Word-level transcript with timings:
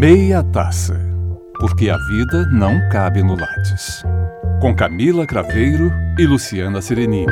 Meia 0.00 0.42
Taça, 0.42 0.98
porque 1.58 1.90
a 1.90 1.98
vida 1.98 2.46
não 2.50 2.88
cabe 2.88 3.22
no 3.22 3.36
Lattes. 3.38 4.02
Com 4.58 4.74
Camila 4.74 5.26
Craveiro 5.26 5.92
e 6.18 6.24
Luciana 6.24 6.80
Serenini. 6.80 7.26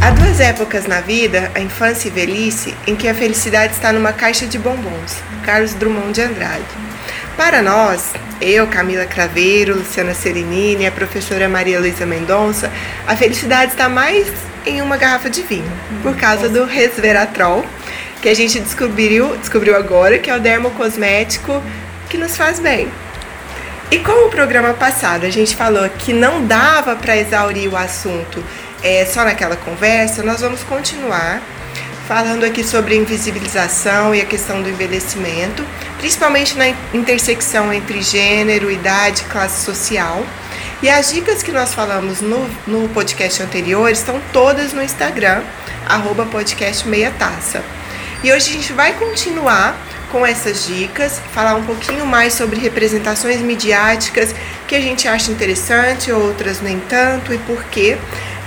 Há 0.00 0.10
duas 0.12 0.38
épocas 0.38 0.86
na 0.86 1.00
vida, 1.00 1.50
a 1.56 1.60
infância 1.60 2.06
e 2.06 2.12
velhice, 2.12 2.72
em 2.86 2.94
que 2.94 3.08
a 3.08 3.14
felicidade 3.14 3.72
está 3.72 3.92
numa 3.92 4.12
caixa 4.12 4.46
de 4.46 4.60
bombons. 4.60 5.20
Carlos 5.44 5.74
Drummond 5.74 6.12
de 6.12 6.22
Andrade. 6.22 6.62
Para 7.36 7.62
nós, 7.62 8.12
eu, 8.40 8.68
Camila 8.68 9.06
Craveiro, 9.06 9.78
Luciana 9.78 10.14
Serenini 10.14 10.86
a 10.86 10.92
professora 10.92 11.48
Maria 11.48 11.80
Luísa 11.80 12.06
Mendonça, 12.06 12.70
a 13.08 13.16
felicidade 13.16 13.72
está 13.72 13.88
mais 13.88 14.32
em 14.66 14.82
uma 14.82 14.96
garrafa 14.96 15.30
de 15.30 15.42
vinho, 15.42 15.70
por 16.02 16.16
causa 16.16 16.48
do 16.48 16.64
resveratrol, 16.64 17.64
que 18.20 18.28
a 18.28 18.34
gente 18.34 18.58
descobriu, 18.60 19.36
descobriu 19.36 19.76
agora, 19.76 20.18
que 20.18 20.28
é 20.28 20.36
o 20.36 20.40
dermocosmético 20.40 21.62
que 22.10 22.18
nos 22.18 22.36
faz 22.36 22.58
bem. 22.58 22.90
E 23.90 23.98
como 24.00 24.26
o 24.26 24.30
programa 24.30 24.74
passado 24.74 25.24
a 25.24 25.30
gente 25.30 25.54
falou 25.54 25.88
que 25.88 26.12
não 26.12 26.44
dava 26.44 26.96
para 26.96 27.16
exaurir 27.16 27.72
o 27.72 27.76
assunto 27.76 28.42
é, 28.82 29.06
só 29.06 29.24
naquela 29.24 29.54
conversa, 29.56 30.24
nós 30.24 30.40
vamos 30.40 30.62
continuar 30.64 31.40
falando 32.06 32.44
aqui 32.44 32.62
sobre 32.62 32.96
invisibilização 32.96 34.14
e 34.14 34.20
a 34.20 34.24
questão 34.24 34.62
do 34.62 34.68
envelhecimento, 34.68 35.64
principalmente 35.98 36.56
na 36.56 36.68
intersecção 36.94 37.72
entre 37.72 38.00
gênero, 38.00 38.70
idade, 38.70 39.22
classe 39.24 39.64
social. 39.64 40.24
E 40.82 40.90
as 40.90 41.10
dicas 41.10 41.42
que 41.42 41.50
nós 41.50 41.72
falamos 41.72 42.20
no, 42.20 42.46
no 42.66 42.86
podcast 42.90 43.42
anterior 43.42 43.90
estão 43.90 44.20
todas 44.30 44.74
no 44.74 44.82
Instagram, 44.82 45.42
arroba 45.88 46.26
podcast 46.26 46.86
meia 46.86 47.10
taça. 47.18 47.62
E 48.22 48.30
hoje 48.30 48.50
a 48.50 48.52
gente 48.52 48.72
vai 48.74 48.92
continuar 48.92 49.74
com 50.12 50.24
essas 50.24 50.66
dicas, 50.66 51.18
falar 51.32 51.54
um 51.54 51.64
pouquinho 51.64 52.04
mais 52.04 52.34
sobre 52.34 52.60
representações 52.60 53.40
midiáticas 53.40 54.34
que 54.68 54.74
a 54.74 54.80
gente 54.80 55.08
acha 55.08 55.32
interessante, 55.32 56.12
outras 56.12 56.60
nem 56.60 56.78
tanto, 56.80 57.32
e 57.32 57.38
por 57.38 57.64
quê, 57.64 57.96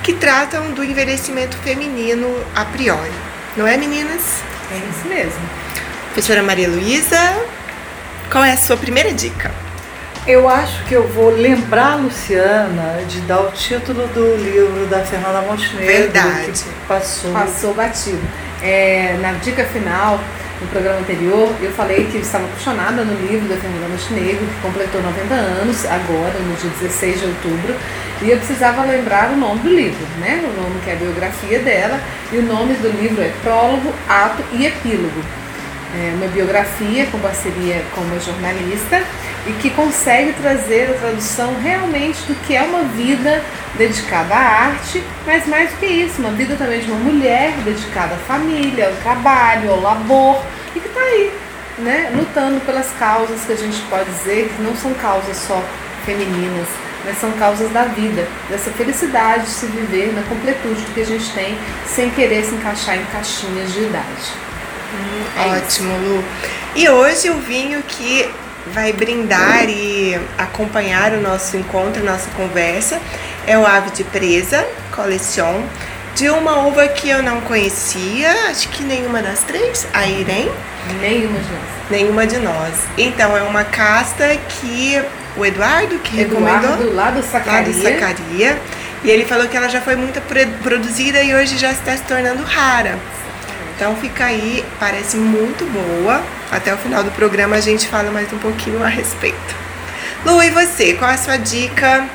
que 0.03 0.13
tratam 0.13 0.71
do 0.71 0.83
envelhecimento 0.83 1.57
feminino 1.57 2.27
a 2.55 2.63
priori. 2.63 3.11
Não 3.57 3.65
é, 3.65 3.75
meninas? 3.75 4.21
É 4.71 4.77
isso 4.77 5.07
mesmo. 5.07 5.41
Professora 6.13 6.43
Maria 6.43 6.69
Luísa, 6.69 7.35
qual 8.31 8.43
é 8.43 8.51
a 8.51 8.57
sua 8.57 8.77
primeira 8.77 9.11
dica? 9.11 9.51
Eu 10.29 10.47
acho 10.47 10.83
que 10.85 10.93
eu 10.93 11.07
vou 11.07 11.31
lembrar 11.31 11.93
a 11.93 11.95
Luciana 11.95 13.01
de 13.07 13.19
dar 13.21 13.41
o 13.41 13.51
título 13.51 14.05
do 14.09 14.35
livro 14.35 14.85
da 14.85 14.99
Fernanda 14.99 15.41
Montenegro. 15.41 15.87
Verdade. 15.87 16.51
Que 16.51 16.87
passou. 16.87 17.33
Passou 17.33 17.73
batido. 17.73 18.21
É, 18.61 19.17
na 19.23 19.31
dica 19.31 19.65
final, 19.65 20.19
no 20.61 20.67
programa 20.67 20.99
anterior, 20.99 21.51
eu 21.59 21.71
falei 21.71 22.05
que 22.05 22.17
eu 22.17 22.21
estava 22.21 22.45
apaixonada 22.45 23.03
no 23.03 23.27
livro 23.27 23.49
da 23.49 23.55
Fernanda 23.55 23.87
Montenegro, 23.87 24.45
que 24.45 24.61
completou 24.61 25.01
90 25.01 25.33
anos 25.33 25.85
agora, 25.87 26.37
no 26.37 26.55
dia 26.57 26.69
16 26.79 27.21
de 27.21 27.25
outubro, 27.25 27.75
e 28.21 28.29
eu 28.29 28.37
precisava 28.37 28.83
lembrar 28.83 29.31
o 29.31 29.35
nome 29.35 29.61
do 29.61 29.69
livro, 29.69 30.05
né? 30.19 30.43
O 30.43 30.61
nome 30.61 30.79
que 30.83 30.91
é 30.91 30.93
a 30.93 30.97
biografia 30.97 31.57
dela, 31.57 31.99
e 32.31 32.37
o 32.37 32.43
nome 32.43 32.75
do 32.75 32.89
livro 33.01 33.19
é 33.19 33.31
Prólogo, 33.41 33.91
Ato 34.07 34.43
e 34.53 34.67
Epílogo. 34.67 35.23
É 35.95 36.13
uma 36.15 36.27
biografia 36.27 37.07
com 37.07 37.17
parceria 37.19 37.83
com 37.95 38.01
uma 38.01 38.19
jornalista 38.19 39.03
e 39.47 39.53
que 39.53 39.71
consegue 39.71 40.33
trazer 40.33 40.91
a 40.91 40.93
tradução 40.93 41.55
realmente 41.63 42.21
do 42.27 42.35
que 42.45 42.55
é 42.55 42.61
uma 42.61 42.83
vida 42.83 43.43
dedicada 43.75 44.35
à 44.35 44.67
arte, 44.67 45.03
mas 45.25 45.47
mais 45.47 45.71
do 45.71 45.77
que 45.77 45.87
isso, 45.87 46.21
uma 46.21 46.29
vida 46.31 46.55
também 46.55 46.81
de 46.81 46.91
uma 46.91 46.99
mulher 46.99 47.53
dedicada 47.65 48.13
à 48.13 48.17
família, 48.17 48.87
ao 48.87 48.93
trabalho, 48.97 49.71
ao 49.71 49.81
labor 49.81 50.43
e 50.75 50.79
que 50.79 50.87
está 50.87 50.99
aí, 50.99 51.33
né, 51.79 52.11
lutando 52.15 52.59
pelas 52.61 52.91
causas 52.99 53.43
que 53.45 53.53
a 53.53 53.57
gente 53.57 53.81
pode 53.89 54.11
dizer 54.11 54.51
que 54.55 54.61
não 54.61 54.75
são 54.75 54.93
causas 54.93 55.37
só 55.37 55.59
femininas, 56.05 56.67
mas 57.03 57.17
são 57.17 57.31
causas 57.31 57.71
da 57.71 57.85
vida, 57.85 58.27
dessa 58.47 58.69
felicidade 58.71 59.45
de 59.45 59.49
se 59.49 59.65
viver 59.65 60.13
na 60.13 60.21
completude 60.23 60.85
que 60.93 61.01
a 61.01 61.05
gente 61.05 61.31
tem, 61.31 61.57
sem 61.87 62.11
querer 62.11 62.43
se 62.43 62.53
encaixar 62.53 62.95
em 62.95 63.05
caixinhas 63.05 63.73
de 63.73 63.79
idade. 63.79 64.48
Hum, 64.93 65.23
é 65.37 65.57
ótimo, 65.57 65.93
isso. 65.93 66.03
Lu. 66.03 66.23
E 66.75 66.89
hoje 66.89 67.29
o 67.29 67.39
vinho 67.39 67.81
que 67.87 68.29
vai 68.73 68.93
brindar 68.93 69.69
e 69.69 70.19
acompanhar 70.37 71.13
o 71.13 71.21
nosso 71.21 71.57
encontro, 71.57 72.03
nossa 72.03 72.29
conversa, 72.31 72.99
é 73.47 73.57
o 73.57 73.65
Ave 73.65 73.91
de 73.91 74.03
Presa 74.03 74.65
Collection, 74.95 75.63
de 76.15 76.29
uma 76.29 76.67
uva 76.67 76.87
que 76.87 77.09
eu 77.09 77.23
não 77.23 77.41
conhecia, 77.41 78.31
acho 78.49 78.69
que 78.69 78.83
nenhuma 78.83 79.21
das 79.21 79.39
três, 79.43 79.87
a 79.93 80.05
Irene. 80.05 80.51
Nenhuma 80.99 81.39
de 81.39 81.51
nós. 81.51 81.89
Nenhuma 81.89 82.27
de 82.27 82.37
nós. 82.39 82.73
Então 82.97 83.37
é 83.37 83.41
uma 83.41 83.63
casta 83.63 84.35
que 84.35 85.01
o 85.37 85.45
Eduardo 85.45 85.97
que 85.99 86.19
Eduardo, 86.19 86.67
recomendou. 86.67 86.93
Lá 86.93 87.11
do 87.11 87.23
Sacaria. 87.23 87.51
Lá 87.53 87.61
do 87.61 87.73
Sacaria. 87.81 88.57
E 89.03 89.09
ele 89.09 89.25
falou 89.25 89.47
que 89.47 89.55
ela 89.55 89.69
já 89.69 89.79
foi 89.79 89.95
muito 89.95 90.19
produzida 90.61 91.23
e 91.23 91.33
hoje 91.33 91.57
já 91.57 91.71
está 91.71 91.95
se 91.95 92.03
tornando 92.03 92.43
rara. 92.43 92.99
Então 93.79 93.95
fica 93.95 94.25
aí, 94.25 94.61
parece 94.77 95.15
muito 95.15 95.63
boa. 95.71 96.21
Até 96.51 96.73
o 96.73 96.77
final 96.77 97.01
do 97.01 97.11
programa 97.11 97.55
a 97.55 97.61
gente 97.61 97.87
fala 97.87 98.11
mais 98.11 98.31
um 98.33 98.37
pouquinho 98.37 98.83
a 98.83 98.89
respeito. 98.89 99.55
Lu, 100.25 100.43
e 100.43 100.49
você? 100.49 100.95
Qual 100.95 101.09
a 101.09 101.15
sua 101.15 101.37
dica 101.37 102.05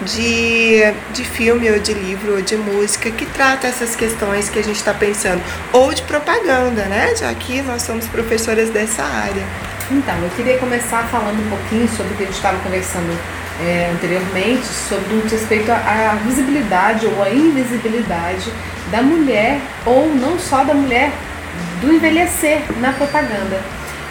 de, 0.00 0.80
de 1.12 1.24
filme 1.24 1.70
ou 1.70 1.78
de 1.78 1.92
livro 1.92 2.36
ou 2.36 2.40
de 2.40 2.56
música 2.56 3.10
que 3.10 3.26
trata 3.26 3.66
essas 3.66 3.94
questões 3.94 4.48
que 4.48 4.60
a 4.60 4.64
gente 4.64 4.76
está 4.76 4.94
pensando? 4.94 5.42
Ou 5.74 5.92
de 5.92 6.00
propaganda, 6.04 6.86
né? 6.86 7.14
Já 7.14 7.34
que 7.34 7.60
nós 7.60 7.82
somos 7.82 8.06
professoras 8.06 8.70
dessa 8.70 9.02
área. 9.02 9.42
Então, 9.90 10.18
eu 10.22 10.30
queria 10.30 10.56
começar 10.56 11.06
falando 11.08 11.38
um 11.38 11.50
pouquinho 11.50 11.86
sobre 11.94 12.14
o 12.14 12.16
que 12.16 12.22
a 12.22 12.26
gente 12.26 12.36
estava 12.36 12.58
conversando 12.60 13.14
é, 13.60 13.90
anteriormente, 13.92 14.66
sobre 14.66 15.14
um 15.14 15.22
respeito 15.28 15.70
à 15.70 16.18
visibilidade 16.24 17.06
ou 17.06 17.22
à 17.22 17.30
invisibilidade 17.30 18.52
da 18.90 19.02
mulher, 19.02 19.60
ou 19.84 20.14
não 20.14 20.38
só 20.38 20.64
da 20.64 20.74
mulher, 20.74 21.10
do 21.80 21.92
envelhecer 21.92 22.62
na 22.80 22.92
propaganda. 22.92 23.60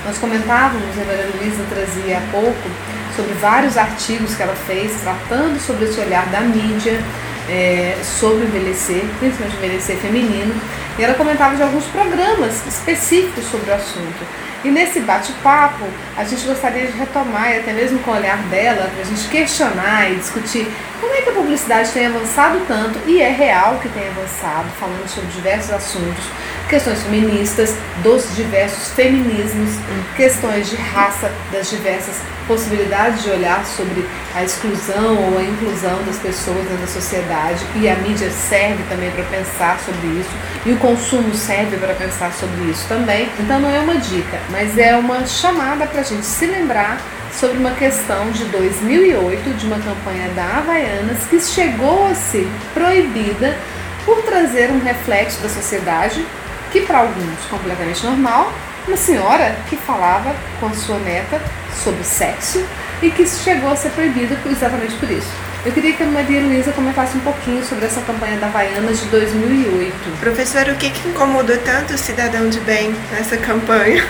Nós 0.06 0.18
comentávamos, 0.18 0.98
a 0.98 1.06
Maria 1.06 1.30
Luísa 1.36 1.64
trazia 1.70 2.18
há 2.18 2.22
pouco, 2.32 2.70
sobre 3.16 3.34
vários 3.36 3.78
artigos 3.78 4.36
que 4.36 4.44
ela 4.44 4.56
fez, 4.68 5.02
tratando 5.02 5.60
sobre 5.60 5.86
esse 5.86 6.00
olhar 6.00 6.26
da 6.28 6.42
mídia, 6.42 7.02
é, 7.50 7.98
sobre 8.04 8.46
envelhecer, 8.46 9.04
principalmente 9.20 9.58
envelhecer 9.58 9.98
feminino, 9.98 10.54
e 11.00 11.04
ela 11.04 11.14
comentava 11.16 11.56
de 11.56 11.64
alguns 11.64 11.86
programas 11.86 12.66
específicos 12.68 13.46
sobre 13.46 13.72
o 13.72 13.74
assunto. 13.74 14.26
E 14.68 14.70
nesse 14.70 15.00
bate-papo, 15.00 15.86
a 16.18 16.26
gente 16.26 16.46
gostaria 16.46 16.88
de 16.88 16.92
retomar, 16.92 17.54
e 17.54 17.60
até 17.60 17.72
mesmo 17.72 18.00
com 18.00 18.12
o 18.12 18.14
olhar 18.14 18.38
dela, 18.50 18.92
para 18.94 19.02
a 19.02 19.06
gente 19.06 19.26
questionar 19.30 20.12
e 20.12 20.18
discutir 20.18 20.68
como 21.00 21.14
é 21.14 21.22
que 21.22 21.30
a 21.30 21.32
publicidade 21.32 21.90
tem 21.92 22.08
avançado 22.08 22.60
tanto, 22.68 23.00
e 23.08 23.22
é 23.22 23.30
real 23.30 23.80
que 23.82 23.88
tem 23.88 24.06
avançado, 24.10 24.68
falando 24.78 25.08
sobre 25.08 25.30
diversos 25.30 25.72
assuntos, 25.72 26.26
questões 26.68 27.02
feministas, 27.04 27.76
dos 28.04 28.36
diversos 28.36 28.90
feminismos, 28.90 29.72
questões 30.16 30.70
de 30.70 30.76
raça, 30.76 31.32
das 31.52 31.70
diversas 31.70 32.16
possibilidades 32.48 33.24
de 33.24 33.30
olhar 33.30 33.66
sobre 33.66 34.06
a 34.36 34.44
exclusão 34.44 35.18
ou 35.32 35.38
a 35.38 35.44
inclusão 35.44 36.02
das 36.06 36.18
pessoas 36.18 36.66
na 36.80 36.88
sociedade 36.88 37.66
e 37.76 37.90
a 37.90 37.96
mídia 37.96 38.30
serve 38.30 38.84
também 38.90 39.12
para 39.12 39.24
pensar 39.26 39.80
sobre 39.80 40.08
isso 40.20 40.30
e 40.66 40.72
o 40.72 40.78
consumo 40.78 41.34
serve 41.34 41.78
para 41.78 41.94
pensar 41.94 42.32
sobre 42.34 42.72
isso 42.72 42.86
também. 42.88 43.30
Então 43.40 43.60
não 43.60 43.70
é 43.70 43.80
uma 43.80 43.98
dica, 43.98 44.40
mas 44.50 44.78
é 44.78 44.96
uma 44.96 45.26
chamada 45.26 45.86
para 45.88 46.02
a 46.02 46.04
gente 46.04 46.26
se 46.26 46.46
lembrar 46.46 47.02
sobre 47.34 47.58
uma 47.58 47.72
questão 47.72 48.32
de 48.32 48.46
2008 48.46 49.58
de 49.58 49.66
uma 49.68 49.80
campanha 49.80 50.30
da 50.30 50.58
Havaianas 50.58 51.26
que 51.30 51.40
chegou 51.40 52.06
a 52.08 52.16
ser 52.16 52.48
proibida 52.74 53.58
por 54.06 54.22
trazer 54.24 54.72
um 54.72 54.80
reflexo 54.80 55.42
da 55.42 55.50
sociedade 55.50 56.26
que 56.72 56.82
para 56.82 57.00
alguns 57.00 57.46
completamente 57.50 58.06
normal, 58.06 58.52
uma 58.88 58.98
senhora 58.98 59.56
que 59.70 59.76
falava 59.76 60.34
com 60.60 60.68
a 60.68 60.74
sua 60.74 60.98
neta 61.00 61.42
sobre 61.84 62.04
sexo 62.04 62.64
e 63.02 63.10
que 63.12 63.28
chegou 63.28 63.72
a 63.72 63.76
ser 63.76 63.90
proibida 63.90 64.38
exatamente 64.50 64.96
por 64.96 65.10
isso. 65.10 65.30
Eu 65.66 65.74
queria 65.74 65.94
que 65.94 66.04
a 66.04 66.06
Maria 66.06 66.40
Luísa 66.40 66.72
comentasse 66.72 67.18
um 67.18 67.20
pouquinho 67.20 67.64
sobre 67.66 67.86
essa 67.86 68.00
campanha 68.02 68.38
da 68.38 68.48
Havaianas 68.48 69.02
de 69.02 69.08
2008. 69.08 70.20
Professora, 70.20 70.72
o 70.72 70.76
que, 70.78 70.90
que 70.90 71.10
incomodou 71.10 71.58
tanto 71.58 71.94
o 71.94 71.98
cidadão 71.98 72.48
de 72.48 72.60
bem 72.62 72.96
nessa 73.12 73.36
campanha? 73.36 74.06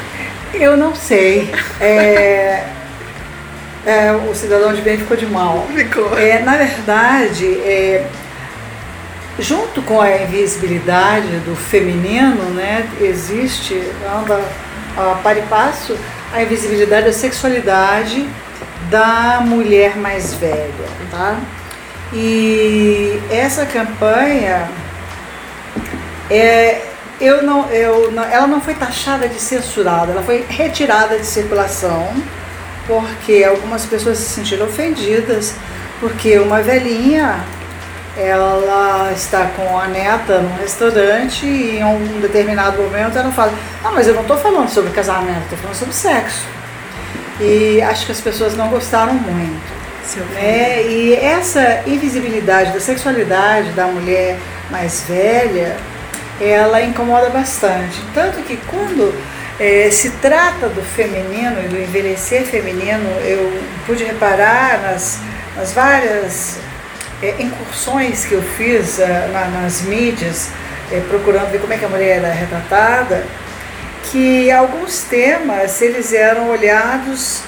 Eu 0.54 0.77
não 0.77 0.94
sei. 0.94 1.51
É, 1.81 2.63
é, 3.86 4.12
o 4.12 4.36
cidadão 4.36 4.74
de 4.74 4.81
bem 4.81 4.98
ficou 4.98 5.18
de 5.18 5.25
mal. 5.25 5.65
Ficou. 5.74 6.18
É, 6.18 6.39
na 6.39 6.57
verdade, 6.57 7.45
é, 7.45 8.06
junto 9.39 9.81
com 9.81 10.01
a 10.01 10.09
invisibilidade 10.17 11.27
do 11.39 11.55
feminino, 11.55 12.43
né, 12.51 12.89
existe, 12.99 13.81
anda 14.05 14.41
a 14.97 15.15
par 15.21 15.37
e 15.37 15.41
passo, 15.43 15.97
a 16.33 16.41
invisibilidade 16.41 17.05
da 17.07 17.13
sexualidade 17.13 18.27
da 18.89 19.41
mulher 19.45 19.95
mais 19.95 20.33
velha, 20.33 20.71
tá? 21.11 21.39
E 22.13 23.21
essa 23.29 23.65
campanha 23.65 24.69
é, 26.29 26.81
eu 27.19 27.43
não, 27.43 27.69
eu 27.69 28.13
ela 28.31 28.47
não 28.47 28.61
foi 28.61 28.73
taxada 28.73 29.27
de 29.27 29.39
censurada, 29.39 30.11
ela 30.11 30.23
foi 30.23 30.45
retirada 30.47 31.17
de 31.17 31.25
circulação, 31.25 32.13
porque 32.85 33.43
algumas 33.43 33.85
pessoas 33.85 34.17
se 34.17 34.29
sentiram 34.35 34.65
ofendidas, 34.65 35.53
porque 35.99 36.37
uma 36.39 36.61
velhinha 36.61 37.43
ela 38.17 39.11
está 39.15 39.45
com 39.55 39.77
a 39.77 39.87
neta 39.87 40.39
num 40.39 40.55
restaurante 40.57 41.45
e 41.45 41.77
em 41.77 41.83
um 41.83 42.19
determinado 42.19 42.81
momento 42.81 43.17
ela 43.17 43.31
fala, 43.31 43.53
ah, 43.83 43.91
mas 43.91 44.07
eu 44.07 44.15
não 44.15 44.23
estou 44.23 44.37
falando 44.37 44.69
sobre 44.69 44.91
casamento, 44.91 45.43
estou 45.43 45.57
falando 45.59 45.75
sobre 45.75 45.93
sexo. 45.93 46.45
E 47.39 47.79
acho 47.81 48.05
que 48.07 48.11
as 48.11 48.19
pessoas 48.19 48.57
não 48.57 48.69
gostaram 48.69 49.13
muito. 49.13 49.77
Né? 50.33 50.83
E 50.83 51.15
essa 51.15 51.83
invisibilidade 51.85 52.71
da 52.71 52.79
sexualidade 52.79 53.71
da 53.71 53.85
mulher 53.85 54.37
mais 54.71 55.03
velha, 55.07 55.77
ela 56.41 56.81
incomoda 56.81 57.29
bastante. 57.29 58.01
Tanto 58.15 58.41
que 58.41 58.57
quando 58.67 59.13
é, 59.59 59.89
se 59.91 60.09
trata 60.11 60.69
do 60.69 60.81
feminino 60.81 61.59
e 61.63 61.67
do 61.67 61.77
envelhecer 61.77 62.45
feminino, 62.45 63.09
eu 63.23 63.61
pude 63.85 64.03
reparar 64.03 64.81
nas, 64.81 65.19
nas 65.55 65.73
várias 65.73 66.59
é, 67.21 67.35
incursões 67.39 68.25
que 68.25 68.33
eu 68.33 68.41
fiz 68.41 68.99
é, 68.99 69.29
na, 69.31 69.47
nas 69.47 69.81
mídias, 69.81 70.49
é, 70.91 70.99
procurando 71.09 71.51
ver 71.51 71.59
como 71.59 71.73
é 71.73 71.77
que 71.77 71.85
a 71.85 71.89
mulher 71.89 72.17
era 72.17 72.31
retratada, 72.31 73.23
que 74.11 74.49
alguns 74.51 75.01
temas 75.01 75.81
eles 75.81 76.13
eram 76.13 76.49
olhados 76.49 77.41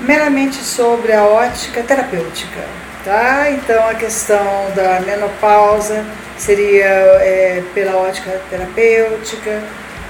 meramente 0.00 0.56
sobre 0.56 1.12
a 1.12 1.24
ótica 1.24 1.82
terapêutica. 1.82 2.60
Tá? 3.04 3.50
Então 3.50 3.88
a 3.88 3.94
questão 3.94 4.70
da 4.76 5.00
menopausa 5.00 6.04
seria 6.38 6.86
é, 6.86 7.62
pela 7.74 7.96
ótica 7.96 8.40
terapêutica, 8.48 9.62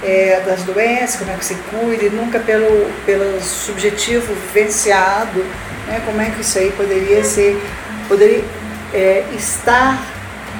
é, 0.03 0.41
das 0.45 0.63
doenças, 0.63 1.15
como 1.15 1.31
é 1.31 1.35
que 1.35 1.45
se 1.45 1.55
cuida, 1.55 2.05
e 2.05 2.09
nunca 2.09 2.39
pelo, 2.39 2.91
pelo 3.05 3.41
subjetivo 3.41 4.33
vivenciado, 4.33 5.39
né? 5.87 6.01
como 6.05 6.21
é 6.21 6.29
que 6.29 6.41
isso 6.41 6.59
aí 6.59 6.71
poderia 6.71 7.23
ser, 7.23 7.59
poderia 8.07 8.43
é, 8.93 9.23
estar 9.35 10.01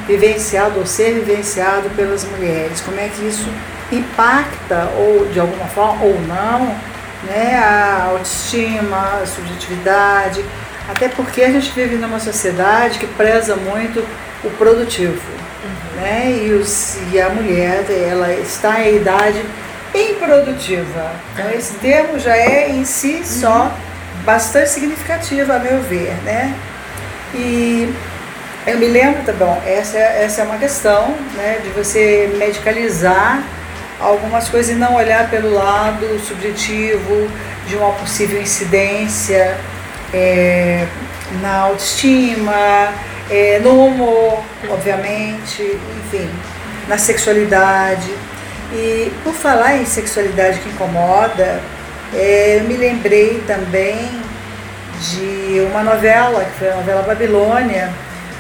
vivenciado 0.08 0.80
ou 0.80 0.86
ser 0.86 1.14
vivenciado 1.14 1.90
pelas 1.92 2.26
mulheres, 2.26 2.82
como 2.82 3.00
é 3.00 3.08
que 3.08 3.26
isso 3.26 3.48
impacta 3.92 4.90
ou 4.98 5.26
de 5.28 5.40
alguma 5.40 5.68
forma 5.68 6.04
ou 6.04 6.20
não 6.22 6.76
né, 7.24 7.56
a 7.58 8.08
autoestima, 8.12 9.22
a 9.22 9.26
subjetividade, 9.26 10.44
até 10.90 11.08
porque 11.08 11.42
a 11.42 11.52
gente 11.52 11.72
vive 11.72 11.96
numa 11.96 12.20
sociedade 12.20 13.00
que 13.00 13.08
preza 13.08 13.56
muito 13.56 14.06
o 14.44 14.50
produtivo, 14.52 15.14
uhum. 15.14 16.02
né, 16.02 16.40
e, 16.44 16.52
os, 16.52 16.98
e 17.12 17.22
a 17.22 17.30
mulher 17.30 17.86
ela 17.90 18.34
está 18.34 18.82
em 18.82 18.98
idade 18.98 19.42
improdutiva. 19.96 21.12
Então 21.34 21.50
esse 21.52 21.76
termo 21.76 22.20
já 22.20 22.36
é 22.36 22.70
em 22.70 22.84
si 22.84 23.22
só 23.24 23.66
uhum. 23.66 24.24
bastante 24.26 24.70
significativo 24.70 25.54
a 25.54 25.60
meu 25.60 25.80
ver, 25.82 26.14
né? 26.26 26.54
E 27.36 27.92
eu 28.66 28.78
me 28.78 28.88
lembro, 28.88 29.24
tá 29.24 29.34
bom, 29.34 29.62
essa, 29.66 29.98
essa 29.98 30.42
é 30.42 30.46
uma 30.46 30.58
questão 30.58 31.14
né, 31.36 31.60
de 31.64 31.70
você 31.70 32.34
medicalizar 32.38 33.44
algumas 34.00 34.48
coisas 34.48 34.74
e 34.74 34.80
não 34.80 34.96
olhar 34.96 35.30
pelo 35.30 35.54
lado 35.54 36.20
subjetivo 36.20 37.30
de 37.68 37.76
uma 37.76 37.92
possível 37.94 38.42
incidência 38.42 39.58
é, 40.14 40.86
na 41.42 41.58
autoestima, 41.60 42.94
é, 43.30 43.60
no 43.60 43.86
humor, 43.86 44.42
obviamente, 44.70 45.78
enfim, 45.98 46.30
na 46.88 46.98
sexualidade. 46.98 48.14
E 48.72 49.12
por 49.24 49.34
falar 49.34 49.76
em 49.76 49.86
sexualidade 49.86 50.60
que 50.60 50.70
incomoda, 50.70 51.62
é, 52.14 52.60
eu 52.60 52.64
me 52.64 52.78
lembrei 52.78 53.44
também 53.46 54.10
de 55.02 55.60
uma 55.70 55.84
novela, 55.84 56.46
que 56.46 56.60
foi 56.60 56.70
a 56.70 56.76
novela 56.76 57.02
Babilônia, 57.02 57.92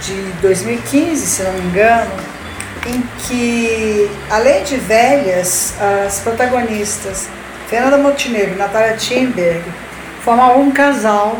de 0.04 0.22
2015, 0.42 1.26
se 1.26 1.44
não 1.44 1.54
me 1.54 1.62
engano, 1.62 2.12
em 2.86 3.02
que, 3.26 4.10
além 4.30 4.64
de 4.64 4.76
velhas, 4.76 5.76
as 6.06 6.20
protagonistas, 6.20 7.30
Fernanda 7.70 7.98
Montenegro 7.98 8.56
e 8.56 8.58
Natália 8.58 8.98
Timberg, 8.98 9.64
formavam 10.22 10.62
um 10.62 10.72
casal 10.72 11.40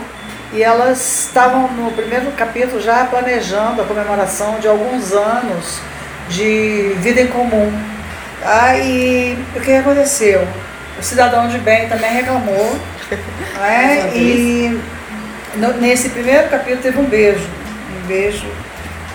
e 0.54 0.64
elas 0.64 1.26
estavam 1.26 1.68
no 1.70 1.92
primeiro 1.92 2.32
capítulo 2.32 2.82
já 2.82 3.06
planejando 3.06 3.82
a 3.82 3.86
comemoração 3.86 4.60
de 4.60 4.68
alguns 4.68 5.12
anos 5.12 5.80
de 6.30 6.96
vida 7.00 7.22
em 7.22 7.28
comum. 7.28 7.72
Aí 8.44 9.38
o 9.56 9.60
que 9.60 9.74
aconteceu? 9.74 10.48
O 10.98 11.04
cidadão 11.04 11.48
de 11.48 11.58
bem 11.58 11.90
também 11.90 12.12
reclamou, 12.12 12.78
né? 13.60 14.12
e 14.16 14.80
no, 15.56 15.74
nesse 15.74 16.10
primeiro 16.10 16.48
capítulo 16.50 16.82
teve 16.82 17.00
um 17.00 17.06
beijo 17.06 17.63
beijo 18.08 18.48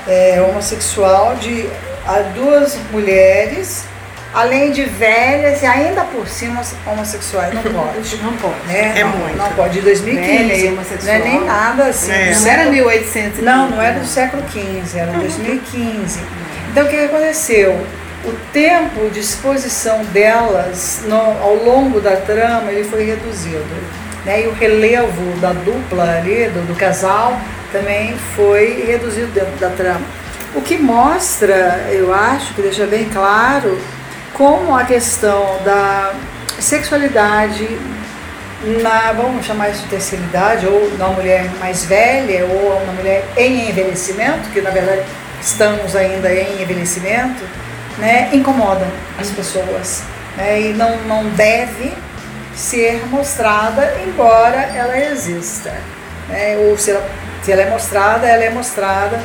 é, 0.07 0.41
homossexual 0.41 1.37
de 1.37 1.69
a 2.07 2.21
duas 2.35 2.79
mulheres, 2.91 3.85
além 4.33 4.73
de 4.73 4.85
velhas 4.85 5.63
e 5.63 5.67
ainda 5.67 6.05
por 6.05 6.27
cima 6.27 6.63
homossexuais. 6.87 7.53
Não 7.53 7.63
pode. 7.71 8.17
Não 8.23 8.33
pode. 8.39 8.67
Né? 8.67 8.95
É 8.97 9.05
não, 9.05 9.11
muito. 9.11 9.37
Não 9.37 9.53
pode. 9.53 9.75
De 9.75 9.81
2015. 9.83 10.71
Não 11.05 11.13
é 11.13 11.19
nem 11.19 11.45
nada 11.45 11.85
assim. 11.85 12.11
É. 12.11 12.35
Não 12.35 12.47
era 12.47 12.71
1800. 12.71 13.41
Não, 13.41 13.71
não 13.71 13.83
era 13.83 14.01
do 14.01 14.07
século 14.07 14.43
XV, 14.49 14.99
era 14.99 15.13
2015. 15.13 16.21
Então 16.71 16.87
o 16.87 16.89
que 16.89 16.97
aconteceu? 16.97 17.87
O 18.25 18.33
tempo 18.53 19.11
de 19.11 19.21
exposição 19.21 20.05
delas 20.07 21.03
no, 21.07 21.17
ao 21.17 21.55
longo 21.57 22.01
da 22.01 22.17
trama 22.17 22.73
ele 22.73 22.85
foi 22.85 23.05
reduzido. 23.05 23.65
Né? 24.25 24.45
E 24.45 24.47
o 24.49 24.53
relevo 24.53 25.37
da 25.41 25.53
dupla 25.53 26.17
ali, 26.17 26.49
do, 26.49 26.67
do 26.67 26.75
casal, 26.75 27.39
também 27.73 28.17
foi 28.35 28.85
reduzido 28.87 29.29
dentro 29.29 29.57
da 29.59 29.71
trama. 29.71 30.05
O 30.55 30.63
que 30.63 30.79
mostra, 30.79 31.89
eu 31.91 32.13
acho, 32.13 32.55
que 32.55 32.63
deixa 32.63 32.87
bem 32.87 33.09
claro, 33.11 33.79
como 34.35 34.75
a 34.75 34.85
questão 34.85 35.61
da 35.65 36.15
sexualidade 36.59 37.69
na, 38.83 39.13
vamos 39.13 39.47
chamar 39.47 39.71
isso 39.71 39.83
de 39.83 39.89
terceira 39.89 40.25
idade, 40.25 40.67
ou 40.67 40.91
na 40.99 41.09
mulher 41.09 41.49
mais 41.61 41.85
velha, 41.85 42.45
ou 42.47 42.83
uma 42.83 42.93
mulher 42.93 43.25
em 43.37 43.69
envelhecimento, 43.69 44.49
que 44.51 44.61
na 44.61 44.71
verdade 44.71 45.03
estamos 45.41 45.95
ainda 45.95 46.33
em 46.33 46.63
envelhecimento, 46.63 47.43
né, 47.99 48.31
incomoda 48.33 48.87
as 49.19 49.31
pessoas. 49.31 50.03
Né, 50.37 50.61
e 50.61 50.73
não, 50.73 50.97
não 51.03 51.29
deve 51.31 51.93
ser 52.55 53.07
mostrada, 53.09 53.95
embora 54.05 54.61
ela 54.75 54.99
exista. 54.99 55.73
Né, 56.29 56.57
ou 56.57 56.77
se 56.77 56.91
ela 56.91 57.09
se 57.49 57.53
ela 57.53 57.63
é 57.63 57.71
mostrada, 57.71 58.27
ela 58.27 58.45
é 58.45 58.51
mostrada 58.51 59.19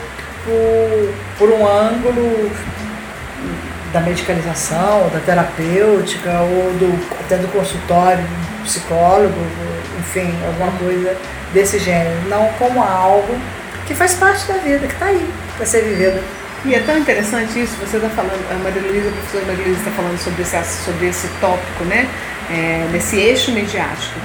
por, 0.46 1.14
por 1.38 1.50
um 1.50 1.68
ângulo 1.68 2.50
da 3.92 4.00
medicalização, 4.00 5.10
da 5.10 5.20
terapêutica, 5.20 6.30
ou 6.40 6.72
do, 6.80 7.20
até 7.20 7.36
do 7.36 7.50
consultório 7.50 8.24
psicólogo, 8.64 9.36
enfim, 10.00 10.34
alguma 10.48 10.72
coisa 10.80 11.18
desse 11.54 11.78
gênero. 11.80 12.18
Não 12.30 12.48
como 12.58 12.82
algo 12.82 13.38
que 13.86 13.94
faz 13.94 14.14
parte 14.14 14.48
da 14.48 14.54
vida, 14.54 14.88
que 14.88 14.94
está 14.94 15.08
aí 15.08 15.30
para 15.58 15.66
ser 15.66 15.82
vivida. 15.82 16.22
E 16.64 16.76
é 16.76 16.80
tão 16.80 16.98
interessante 16.98 17.62
isso, 17.62 17.76
você 17.76 17.98
está 17.98 18.08
falando, 18.08 18.42
a 18.50 18.56
Maria 18.64 18.82
Luísa, 18.84 19.10
a 19.10 19.12
professora 19.12 19.46
Maria 19.48 19.66
Luísa 19.66 19.80
está 19.80 19.92
falando 19.92 20.18
sobre 20.18 20.44
esse, 20.44 20.84
sobre 20.86 21.08
esse 21.10 21.28
tópico, 21.42 21.84
né? 21.84 22.08
É, 22.50 22.88
nesse 22.90 23.18
eixo 23.18 23.52
mediático. 23.52 24.18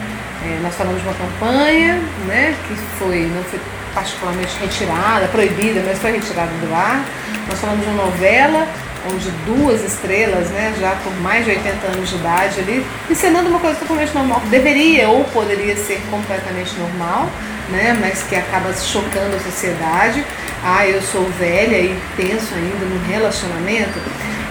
É, 0.46 0.60
nós 0.62 0.72
falamos 0.76 1.02
de 1.02 1.08
uma 1.08 1.16
campanha, 1.16 2.00
né, 2.28 2.54
que 2.68 2.76
foi, 2.96 3.28
não 3.34 3.42
foi 3.42 3.58
particularmente 3.94 4.56
retirada, 4.60 5.28
proibida, 5.28 5.82
mas 5.84 5.98
foi 5.98 6.12
retirada 6.12 6.50
do 6.50 6.74
ar. 6.74 7.04
Nós 7.48 7.58
falamos 7.58 7.84
de 7.84 7.90
uma 7.90 8.04
novela 8.04 8.66
onde 9.12 9.30
duas 9.46 9.82
estrelas, 9.84 10.48
né, 10.50 10.74
já 10.78 10.90
por 11.02 11.14
mais 11.20 11.44
de 11.44 11.52
80 11.52 11.86
anos 11.86 12.08
de 12.08 12.16
idade 12.16 12.60
ali, 12.60 12.86
encenando 13.08 13.48
uma 13.48 13.60
coisa 13.60 13.78
totalmente 13.78 14.12
normal, 14.14 14.42
deveria 14.50 15.08
ou 15.08 15.24
poderia 15.24 15.76
ser 15.76 16.00
completamente 16.10 16.74
normal, 16.78 17.28
né, 17.70 17.96
mas 18.00 18.22
que 18.22 18.34
acaba 18.34 18.72
chocando 18.74 19.36
a 19.36 19.40
sociedade. 19.40 20.24
Ah, 20.64 20.86
eu 20.86 21.00
sou 21.00 21.24
velha 21.38 21.76
e 21.76 21.96
penso 22.16 22.54
ainda 22.54 22.84
no 22.84 22.98
relacionamento. 23.06 23.98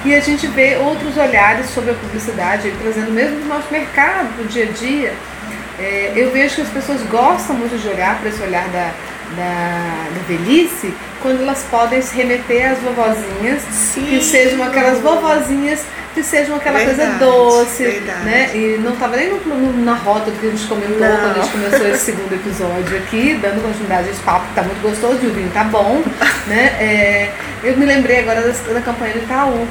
E 0.05 0.15
a 0.15 0.21
gente 0.21 0.47
vê 0.47 0.77
outros 0.77 1.17
olhares 1.17 1.69
sobre 1.69 1.91
a 1.91 1.93
publicidade, 1.93 2.71
trazendo 2.81 3.11
mesmo 3.11 3.41
do 3.41 3.45
nosso 3.45 3.67
mercado, 3.71 4.27
do 4.37 4.47
dia 4.47 4.65
a 4.65 4.71
dia. 4.71 5.13
É, 5.79 6.13
eu 6.15 6.31
vejo 6.31 6.55
que 6.55 6.61
as 6.61 6.69
pessoas 6.69 7.01
gostam 7.03 7.55
muito 7.55 7.77
de 7.77 7.87
olhar 7.87 8.17
para 8.19 8.29
esse 8.29 8.41
olhar 8.41 8.67
da, 8.69 8.91
da, 9.35 10.07
da 10.13 10.21
velhice 10.27 10.93
quando 11.21 11.41
elas 11.41 11.65
podem 11.69 12.01
se 12.01 12.15
remeter 12.15 12.71
às 12.71 12.79
vovozinhas, 12.79 13.61
Sim. 13.71 14.05
que 14.05 14.23
sejam 14.23 14.63
aquelas 14.63 14.99
vovozinhas 14.99 15.81
que 16.17 16.23
sejam 16.23 16.55
aquela 16.55 16.79
verdade, 16.79 17.19
coisa 17.19 17.31
doce, 17.31 17.83
verdade. 17.83 18.25
né? 18.25 18.49
E 18.55 18.79
não 18.83 18.93
estava 18.93 19.15
nem 19.17 19.29
no, 19.29 19.37
no, 19.37 19.85
na 19.85 19.93
rota 19.93 20.31
do 20.31 20.39
que 20.39 20.47
a 20.47 20.49
gente 20.49 20.65
comentou 20.65 20.99
não. 20.99 21.17
quando 21.17 21.37
a 21.37 21.41
gente 21.41 21.51
começou 21.51 21.87
esse 21.87 22.05
segundo 22.05 22.33
episódio 22.33 22.97
aqui, 22.97 23.37
dando 23.39 23.61
continuidade 23.61 24.07
a 24.07 24.11
esse 24.11 24.21
papo 24.21 24.47
que 24.47 24.55
tá 24.55 24.63
muito 24.63 24.81
gostoso 24.81 25.19
e 25.21 25.27
o 25.27 25.31
vinho 25.31 25.51
tá 25.53 25.63
bom, 25.65 26.01
né? 26.47 26.65
É, 26.79 27.31
eu 27.63 27.77
me 27.77 27.85
lembrei 27.85 28.21
agora 28.21 28.41
da, 28.41 28.73
da 28.73 28.81
campanha 28.81 29.13
do 29.13 29.19
Itaú, 29.19 29.67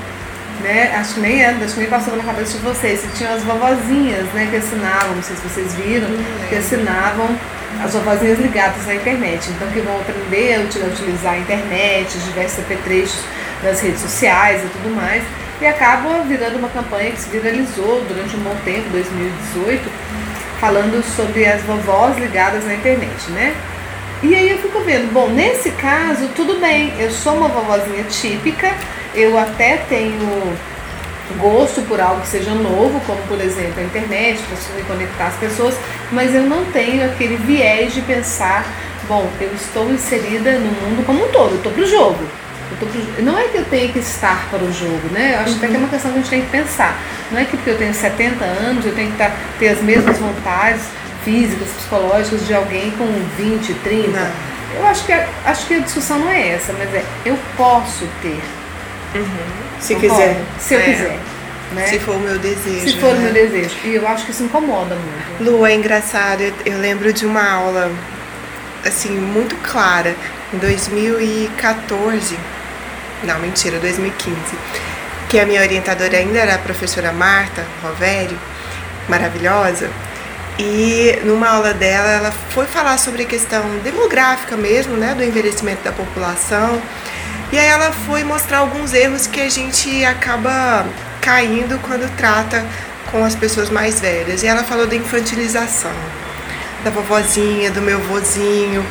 né? 0.62 0.94
Acho 0.96 1.14
que 1.14 1.20
nem 1.20 1.44
acho 1.44 1.74
que 1.74 1.80
nem 1.80 1.88
passou 1.88 2.16
na 2.16 2.22
cabeça 2.22 2.58
de 2.58 2.64
vocês. 2.64 3.00
Se 3.00 3.08
tinham 3.08 3.34
as 3.34 3.42
vovozinhas, 3.42 4.24
né, 4.32 4.46
que 4.48 4.56
ensinavam, 4.56 5.16
não 5.16 5.22
sei 5.24 5.34
se 5.34 5.42
vocês 5.42 5.74
viram, 5.74 6.08
que 6.48 6.54
ensinavam 6.54 7.28
as 7.82 7.92
vovozinhas 7.92 8.38
ligadas 8.38 8.88
à 8.88 8.94
internet. 8.94 9.50
Então 9.50 9.68
que 9.68 9.80
vão 9.80 9.96
aprender 9.96 10.54
a 10.54 10.60
utilizar 10.60 11.34
a 11.34 11.38
internet, 11.38 12.18
diversos 12.18 12.60
apetrechos 12.60 13.20
das 13.62 13.80
redes 13.80 14.00
sociais 14.00 14.62
e 14.64 14.68
tudo 14.68 14.94
mais. 14.94 15.22
E 15.60 15.66
acaba 15.66 16.22
virando 16.22 16.58
uma 16.58 16.68
campanha 16.68 17.10
que 17.10 17.20
se 17.20 17.30
viralizou 17.30 18.04
durante 18.06 18.36
um 18.36 18.40
bom 18.40 18.56
tempo, 18.64 18.90
2018, 18.90 19.90
falando 20.60 21.02
sobre 21.16 21.46
as 21.46 21.62
vovós 21.62 22.18
ligadas 22.18 22.64
na 22.66 22.74
internet, 22.74 23.30
né? 23.30 23.54
E 24.22 24.34
aí 24.34 24.50
eu 24.50 24.58
fico 24.58 24.80
vendo, 24.80 25.12
bom, 25.12 25.28
nesse 25.28 25.70
caso, 25.72 26.28
tudo 26.34 26.58
bem, 26.58 26.92
eu 26.98 27.10
sou 27.10 27.36
uma 27.36 27.48
vovozinha 27.48 28.04
típica, 28.04 28.72
eu 29.14 29.38
até 29.38 29.78
tenho 29.88 30.56
gosto 31.34 31.82
por 31.82 32.00
algo 32.00 32.20
que 32.20 32.28
seja 32.28 32.52
novo, 32.52 33.00
como 33.06 33.20
por 33.22 33.40
exemplo 33.40 33.80
a 33.80 33.82
internet, 33.82 34.40
para 34.42 34.56
se 34.56 34.82
conectar 34.82 35.26
as 35.26 35.36
pessoas, 35.36 35.74
mas 36.12 36.34
eu 36.34 36.42
não 36.42 36.64
tenho 36.66 37.04
aquele 37.04 37.36
viés 37.36 37.92
de 37.94 38.00
pensar, 38.02 38.64
bom, 39.08 39.28
eu 39.40 39.52
estou 39.54 39.90
inserida 39.90 40.52
no 40.52 40.66
mundo 40.66 41.04
como 41.04 41.24
um 41.24 41.28
todo, 41.28 41.52
eu 41.52 41.56
estou 41.56 41.72
pro 41.72 41.86
jogo. 41.86 42.24
Pro, 42.78 43.22
não 43.22 43.38
é 43.38 43.44
que 43.44 43.56
eu 43.56 43.64
tenha 43.64 43.88
que 43.88 44.00
estar 44.00 44.48
para 44.50 44.62
o 44.62 44.72
jogo, 44.72 45.08
né? 45.10 45.34
Eu 45.34 45.40
acho 45.40 45.52
uhum. 45.52 45.56
até 45.58 45.68
que 45.68 45.74
é 45.74 45.78
uma 45.78 45.88
questão 45.88 46.12
que 46.12 46.18
a 46.18 46.20
gente 46.20 46.30
tem 46.30 46.42
que 46.42 46.50
pensar. 46.50 46.98
Não 47.30 47.40
é 47.40 47.44
que 47.44 47.56
porque 47.56 47.70
eu 47.70 47.78
tenho 47.78 47.94
70 47.94 48.44
anos 48.44 48.84
eu 48.84 48.94
tenho 48.94 49.10
que 49.12 49.16
tá, 49.16 49.32
ter 49.58 49.68
as 49.68 49.80
mesmas 49.80 50.18
vontades 50.18 50.82
físicas, 51.24 51.68
psicológicas 51.68 52.46
de 52.46 52.54
alguém 52.54 52.90
com 52.92 53.06
20, 53.36 53.72
30. 53.74 54.08
Não. 54.10 54.30
Eu 54.76 54.86
acho 54.86 55.06
que, 55.06 55.12
a, 55.12 55.26
acho 55.46 55.66
que 55.66 55.74
a 55.74 55.78
discussão 55.78 56.18
não 56.18 56.30
é 56.30 56.50
essa, 56.50 56.72
mas 56.74 56.92
é 56.94 57.02
eu 57.24 57.38
posso 57.56 58.06
ter. 58.20 58.40
Uhum. 59.18 59.80
Se 59.80 59.94
quiser. 59.94 60.40
Se 60.58 60.74
eu 60.74 60.80
é. 60.80 60.84
quiser. 60.84 61.18
Né? 61.72 61.86
Se 61.86 61.98
for 61.98 62.16
o 62.16 62.20
meu 62.20 62.38
desejo. 62.38 62.88
Se 62.88 62.96
for 62.98 63.12
né? 63.12 63.18
o 63.18 63.20
meu 63.22 63.32
desejo. 63.32 63.74
E 63.84 63.94
eu 63.94 64.06
acho 64.06 64.24
que 64.24 64.30
isso 64.30 64.44
incomoda 64.44 64.94
muito. 64.94 65.50
Lu, 65.50 65.66
é 65.66 65.74
engraçado. 65.74 66.40
Eu, 66.40 66.52
eu 66.64 66.78
lembro 66.78 67.12
de 67.12 67.26
uma 67.26 67.48
aula, 67.48 67.90
assim, 68.84 69.10
muito 69.10 69.56
clara, 69.56 70.14
em 70.52 70.58
2014. 70.58 72.38
Não, 73.24 73.38
mentira, 73.40 73.78
2015. 73.78 74.36
Que 75.28 75.40
a 75.40 75.46
minha 75.46 75.60
orientadora 75.60 76.16
ainda 76.16 76.38
era 76.38 76.54
a 76.54 76.58
professora 76.58 77.12
Marta 77.12 77.64
Rovério, 77.82 78.38
maravilhosa. 79.08 79.90
E 80.58 81.18
numa 81.24 81.48
aula 81.48 81.74
dela, 81.74 82.10
ela 82.10 82.30
foi 82.50 82.64
falar 82.66 82.96
sobre 82.98 83.24
a 83.24 83.26
questão 83.26 83.62
demográfica 83.82 84.56
mesmo, 84.56 84.96
né, 84.96 85.14
do 85.14 85.22
envelhecimento 85.22 85.82
da 85.82 85.92
população. 85.92 86.80
E 87.52 87.58
aí 87.58 87.66
ela 87.66 87.92
foi 87.92 88.24
mostrar 88.24 88.58
alguns 88.58 88.92
erros 88.92 89.26
que 89.26 89.40
a 89.40 89.48
gente 89.48 90.04
acaba 90.04 90.86
caindo 91.20 91.78
quando 91.80 92.10
trata 92.16 92.64
com 93.10 93.24
as 93.24 93.34
pessoas 93.34 93.70
mais 93.70 94.00
velhas. 94.00 94.42
E 94.42 94.46
ela 94.46 94.64
falou 94.64 94.86
da 94.86 94.96
infantilização, 94.96 95.94
da 96.82 96.90
vovozinha, 96.90 97.70
do 97.70 97.80
meu 97.80 98.00
vozinho. 98.00 98.84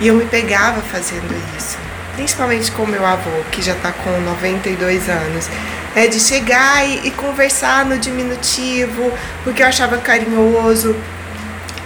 E 0.00 0.08
eu 0.08 0.14
me 0.14 0.24
pegava 0.24 0.80
fazendo 0.80 1.34
isso, 1.56 1.76
principalmente 2.16 2.72
com 2.72 2.86
meu 2.86 3.04
avô, 3.04 3.30
que 3.52 3.60
já 3.62 3.72
está 3.72 3.92
com 3.92 4.10
92 4.22 5.08
anos 5.08 5.48
é, 5.94 6.06
de 6.06 6.20
chegar 6.20 6.86
e, 6.88 7.08
e, 7.08 7.10
conversar 7.10 7.84
no 7.84 7.98
diminutivo, 7.98 9.12
porque 9.44 9.62
eu 9.62 9.66
achava 9.66 9.98
carinhoso. 9.98 10.94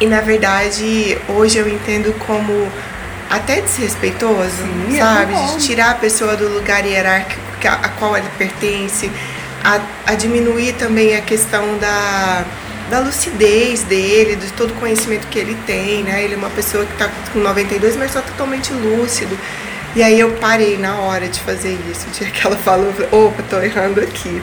E 0.01 0.07
na 0.07 0.21
verdade, 0.21 1.19
hoje 1.29 1.59
eu 1.59 1.69
entendo 1.69 2.13
como 2.27 2.71
até 3.37 3.61
desrespeitoso, 3.61 4.51
Sim, 4.51 4.97
é 4.97 4.99
sabe? 4.99 5.35
É 5.35 5.47
de 5.47 5.67
tirar 5.67 5.91
a 5.91 5.95
pessoa 5.95 6.37
do 6.37 6.49
lugar 6.49 6.85
hierárquico 6.85 7.43
a, 7.67 7.89
qual 7.89 8.17
ele 8.17 8.29
pertence, 8.37 9.11
a, 9.63 9.81
a 10.07 10.15
diminuir 10.15 10.75
também 10.75 11.17
a 11.17 11.23
questão 11.23 11.79
da, 11.79 12.45
da 12.91 12.99
lucidez 13.01 13.83
dele, 13.85 14.37
de 14.37 14.53
todo 14.53 14.71
o 14.71 14.75
conhecimento 14.75 15.27
que 15.29 15.39
ele 15.39 15.57
tem, 15.67 16.03
né? 16.03 16.23
Ele 16.23 16.35
é 16.35 16.37
uma 16.37 16.51
pessoa 16.51 16.85
que 16.85 16.93
está 16.93 17.11
com 17.33 17.39
92, 17.39 17.97
mas 17.97 18.09
está 18.09 18.21
totalmente 18.21 18.73
lúcido. 18.73 19.37
E 19.97 20.03
aí 20.03 20.19
eu 20.19 20.33
parei 20.33 20.77
na 20.77 20.97
hora 20.97 21.29
de 21.29 21.41
fazer 21.41 21.79
isso. 21.91 22.07
O 22.09 22.11
dia 22.11 22.31
que 22.31 22.47
ela 22.47 22.57
falou, 22.57 22.93
opa, 23.13 23.43
tô 23.49 23.61
errando 23.61 24.01
aqui. 24.01 24.43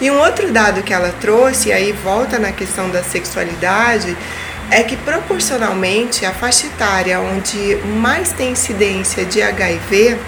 E 0.00 0.10
um 0.10 0.18
outro 0.18 0.52
dado 0.52 0.82
que 0.82 0.92
ela 0.92 1.12
trouxe, 1.20 1.70
e 1.70 1.72
aí 1.72 1.92
volta 1.92 2.38
na 2.38 2.52
questão 2.52 2.90
da 2.90 3.02
sexualidade, 3.02 4.16
é 4.70 4.82
que 4.82 4.96
proporcionalmente 4.96 6.26
a 6.26 6.32
faixa 6.32 6.66
etária 6.66 7.20
onde 7.20 7.76
mais 8.00 8.32
tem 8.32 8.52
incidência 8.52 9.24
de 9.24 9.40
HIV 9.40 10.18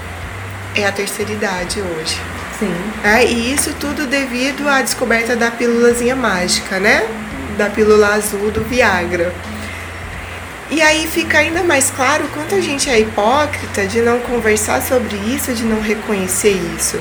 é 0.74 0.86
a 0.86 0.92
terceira 0.92 1.32
idade 1.32 1.80
hoje. 1.80 2.16
Sim. 2.58 2.74
É, 3.02 3.24
e 3.24 3.52
isso 3.52 3.74
tudo 3.80 4.06
devido 4.06 4.68
à 4.68 4.82
descoberta 4.82 5.34
da 5.34 5.50
pílulazinha 5.50 6.14
mágica, 6.14 6.78
né? 6.78 7.06
Da 7.56 7.70
pílula 7.70 8.14
azul 8.14 8.50
do 8.50 8.62
Viagra. 8.64 9.32
E 10.70 10.80
aí 10.80 11.06
fica 11.06 11.38
ainda 11.38 11.64
mais 11.64 11.90
claro 11.90 12.28
quanto 12.32 12.54
a 12.54 12.60
gente 12.60 12.88
é 12.88 13.00
hipócrita 13.00 13.86
de 13.86 14.00
não 14.00 14.20
conversar 14.20 14.80
sobre 14.80 15.16
isso, 15.16 15.52
de 15.52 15.64
não 15.64 15.80
reconhecer 15.80 16.56
isso. 16.76 17.00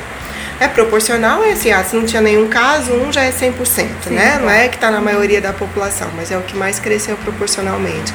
É 0.60 0.68
proporcional, 0.68 1.44
é 1.44 1.54
assim, 1.54 1.72
ah, 1.72 1.84
se 1.84 1.96
não 1.96 2.06
tinha 2.06 2.22
nenhum 2.22 2.50
caso, 2.50 2.92
um 2.92 3.12
já 3.14 3.24
é 3.24 3.32
100%, 3.32 3.66
Sim, 3.66 3.88
né? 4.10 4.38
Não 4.42 4.50
é 4.50 4.68
que 4.68 4.76
está 4.76 4.92
na 4.92 5.00
maioria 5.00 5.40
da 5.40 5.54
população, 5.54 6.10
mas 6.16 6.32
é 6.32 6.38
o 6.38 6.42
que 6.42 6.56
mais 6.56 6.80
cresceu 6.80 7.16
proporcionalmente. 7.18 8.14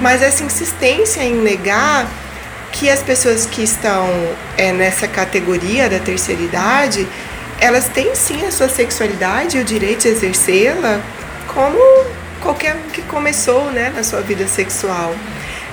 Mas 0.00 0.20
essa 0.20 0.42
insistência 0.42 1.22
em 1.22 1.34
negar 1.34 2.06
que 2.72 2.90
as 2.90 3.02
pessoas 3.02 3.46
que 3.46 3.62
estão 3.62 4.08
é, 4.58 4.72
nessa 4.72 5.06
categoria 5.06 5.88
da 5.88 6.00
terceira 6.00 6.42
idade, 6.42 7.06
elas 7.60 7.88
têm 7.88 8.14
sim 8.14 8.44
a 8.44 8.50
sua 8.50 8.68
sexualidade 8.68 9.56
e 9.56 9.60
o 9.60 9.64
direito 9.64 10.02
de 10.02 10.08
exercê-la 10.08 11.00
como 11.54 11.78
qualquer 12.40 12.74
um 12.74 12.90
que 12.90 13.00
começou 13.02 13.70
né, 13.70 13.92
na 13.94 14.02
sua 14.02 14.20
vida 14.20 14.46
sexual. 14.46 15.14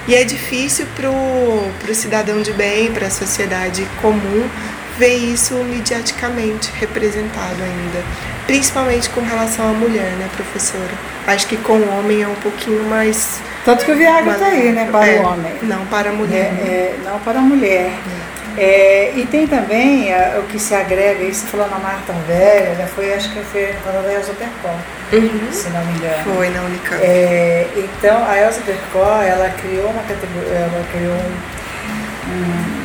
E 0.07 0.15
é 0.15 0.23
difícil 0.23 0.85
para 0.95 1.09
o 1.09 1.95
cidadão 1.95 2.41
de 2.41 2.51
bem, 2.53 2.91
para 2.91 3.07
a 3.07 3.11
sociedade 3.11 3.87
comum, 4.01 4.49
ver 4.97 5.15
isso 5.15 5.55
mediaticamente 5.55 6.71
representado 6.79 7.61
ainda. 7.61 8.03
Principalmente 8.45 9.09
com 9.09 9.21
relação 9.21 9.69
à 9.69 9.73
mulher, 9.73 10.11
né, 10.17 10.29
professora? 10.35 10.91
Acho 11.27 11.47
que 11.47 11.57
com 11.57 11.73
o 11.73 11.97
homem 11.97 12.21
é 12.21 12.27
um 12.27 12.35
pouquinho 12.35 12.83
mais. 12.83 13.39
Tanto 13.63 13.85
que 13.85 13.91
o 13.91 13.95
Viagra 13.95 14.33
está 14.33 14.47
aí, 14.47 14.71
né, 14.71 14.87
para 14.91 15.07
é, 15.07 15.19
o 15.19 15.23
homem. 15.23 15.53
Não 15.61 15.85
para 15.85 16.09
a 16.09 16.13
mulher. 16.13 16.53
É, 16.59 16.65
é, 16.65 16.99
não 17.05 17.19
para 17.19 17.39
a 17.39 17.41
mulher. 17.41 17.91
É. 18.19 18.33
É, 18.55 19.13
e 19.15 19.25
tem 19.25 19.47
também 19.47 20.13
a, 20.13 20.39
o 20.39 20.43
que 20.43 20.59
se 20.59 20.75
agrega, 20.75 21.23
isso 21.23 21.47
falou 21.47 21.67
na 21.69 21.79
Marta 21.79 22.13
Velha, 22.27 22.75
né, 22.75 22.87
foi, 22.93 23.11
acho 23.11 23.31
que 23.33 23.41
foi 23.45 23.73
falando 23.83 24.05
da 24.05 24.13
Elza 24.13 24.31
Percol, 24.33 24.77
uhum. 25.11 25.51
se 25.51 25.69
não 25.69 25.83
me 25.85 25.97
engano. 25.97 26.35
Foi 26.35 26.49
na 26.49 26.61
Unicamp. 26.61 27.03
É, 27.03 27.67
então, 27.75 28.23
a 28.29 28.37
Elza 28.37 28.61
Percol, 28.61 29.23
ela 29.23 29.49
criou 29.59 29.89
uma 29.89 30.03
categoria, 30.03 30.51
ela 30.51 30.85
criou 30.91 31.15
um, 31.15 32.31
um 32.31 32.82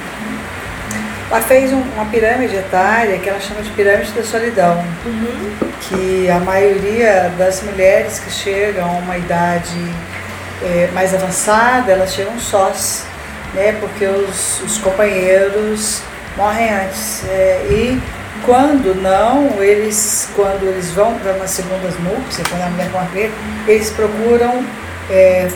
ela 1.30 1.40
fez 1.40 1.73
um, 1.73 1.80
uma 1.80 2.06
pirâmide 2.06 2.56
etária 2.56 3.18
que 3.18 3.28
ela 3.28 3.40
chama 3.40 3.62
de 3.62 3.70
pirâmide 3.70 4.12
da 4.12 4.23
solidão, 4.23 4.85
uhum. 5.04 5.70
que 5.82 6.30
a 6.30 6.40
maioria 6.40 7.30
das 7.37 7.62
mulheres 7.62 8.18
que 8.18 8.30
chegam 8.30 8.85
a 8.85 8.92
uma 8.92 9.16
idade 9.16 9.76
é, 10.62 10.88
mais 10.92 11.14
avançada, 11.14 11.92
elas 11.92 12.14
chegam 12.14 12.38
sós 12.38 13.06
né, 13.54 13.76
porque 13.80 14.06
os, 14.06 14.61
os 14.62 14.78
companheiros 14.78 16.02
morrem 16.37 16.70
antes. 16.73 17.25
É, 17.28 17.66
e 17.70 18.00
quando 18.44 18.94
não, 19.00 19.62
eles, 19.62 20.28
quando 20.35 20.66
eles 20.66 20.90
vão 20.90 21.18
para 21.18 21.32
uma 21.32 21.47
segunda 21.47 21.88
núpcia, 22.00 22.44
quando 22.49 22.62
a 22.62 22.70
mulher 22.70 22.90
morre, 22.90 23.30
eles 23.66 23.90
procuram 23.90 24.64
é, 25.11 25.49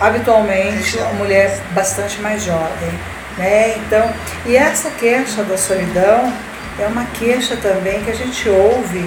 habitualmente 0.00 0.96
uma 0.98 1.12
mulher 1.14 1.60
bastante 1.72 2.20
mais 2.20 2.42
jovem. 2.44 3.13
Né? 3.36 3.76
Então, 3.78 4.08
e 4.46 4.56
essa 4.56 4.90
queixa 4.90 5.42
da 5.42 5.56
solidão 5.56 6.32
é 6.78 6.86
uma 6.86 7.04
queixa 7.06 7.56
também 7.56 8.02
que 8.02 8.10
a 8.10 8.14
gente 8.14 8.48
ouve 8.48 9.04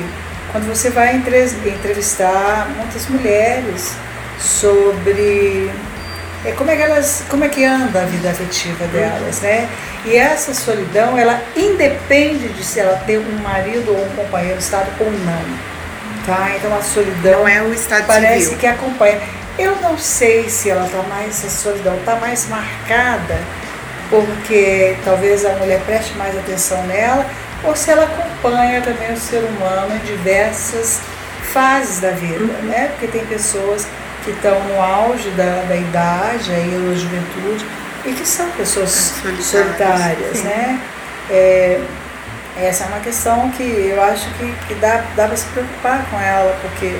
quando 0.51 0.67
você 0.67 0.89
vai 0.89 1.15
entrevistar 1.15 2.69
muitas 2.75 3.07
mulheres 3.07 3.93
sobre 4.39 5.72
é 6.46 6.51
como 6.51 6.69
é 6.72 6.75
que 6.75 6.81
elas, 6.81 7.24
como 7.29 7.43
é 7.43 7.50
que 7.50 7.65
anda 7.65 8.01
a 8.01 8.05
vida 8.05 8.29
afetiva 8.29 8.86
delas, 8.88 9.41
né? 9.41 9.67
E 10.05 10.15
essa 10.15 10.53
solidão, 10.53 11.17
ela 11.17 11.41
independe 11.55 12.48
de 12.50 12.63
se 12.63 12.79
ela 12.79 12.96
tem 13.05 13.17
um 13.17 13.39
marido 13.39 13.91
ou 13.91 14.05
um 14.05 14.10
companheiro 14.12 14.60
estado 14.60 14.89
ou 15.00 15.12
não, 15.12 16.25
tá? 16.25 16.51
Então 16.55 16.74
a 16.77 16.81
solidão 16.81 17.39
não 17.39 17.48
é 17.48 17.62
o 17.62 17.74
estado 17.74 18.05
parece 18.05 18.43
civil. 18.43 18.60
que 18.60 18.67
acompanha. 18.67 19.19
Eu 19.57 19.75
não 19.81 19.98
sei 19.98 20.48
se 20.48 20.69
ela 20.69 20.88
tá 20.88 21.01
mais 21.10 21.43
essa 21.43 21.50
solidão 21.50 21.98
tá 22.05 22.15
mais 22.15 22.48
marcada 22.48 23.39
porque 24.09 24.95
talvez 25.03 25.45
a 25.45 25.51
mulher 25.53 25.81
preste 25.85 26.13
mais 26.15 26.37
atenção 26.37 26.81
nela 26.83 27.25
ou 27.63 27.75
se 27.75 27.91
ela 27.91 28.03
acompanha 28.03 28.81
também 28.81 29.13
o 29.13 29.17
ser 29.17 29.43
humano 29.43 29.95
em 29.95 30.05
diversas 30.05 31.01
fases 31.51 31.99
da 31.99 32.11
vida, 32.11 32.43
uhum. 32.43 32.69
né? 32.69 32.89
Porque 32.91 33.07
tem 33.07 33.25
pessoas 33.25 33.87
que 34.23 34.31
estão 34.31 34.59
no 34.65 34.81
auge 34.81 35.29
da, 35.31 35.63
da 35.67 35.75
idade, 35.75 36.51
aí, 36.51 36.69
da 36.69 36.95
juventude, 36.95 37.65
e 38.05 38.13
que 38.13 38.27
são 38.27 38.49
pessoas 38.51 38.89
solitárias, 38.89 39.45
solitárias 39.45 40.43
né? 40.43 40.79
É, 41.29 41.81
Essa 42.57 42.85
é 42.85 42.87
uma 42.87 42.99
questão 42.99 43.49
que 43.51 43.63
eu 43.63 44.01
acho 44.03 44.29
que, 44.35 44.53
que 44.67 44.75
dá, 44.75 45.03
dá 45.15 45.27
para 45.27 45.37
se 45.37 45.45
preocupar 45.47 46.05
com 46.09 46.19
ela, 46.19 46.57
porque 46.61 46.95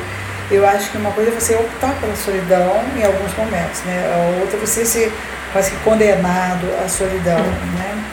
eu 0.50 0.68
acho 0.68 0.92
que 0.92 0.98
uma 0.98 1.12
coisa 1.12 1.32
é 1.32 1.34
você 1.34 1.56
optar 1.56 1.94
pela 2.00 2.16
solidão 2.16 2.82
em 2.96 3.04
alguns 3.04 3.36
momentos, 3.36 3.82
né? 3.82 4.12
A 4.14 4.42
outra 4.42 4.58
é 4.58 4.60
você 4.60 4.86
ser 4.86 5.12
quase 5.52 5.72
que 5.72 5.78
condenado 5.78 6.68
à 6.84 6.88
solidão, 6.88 7.40
né? 7.40 8.04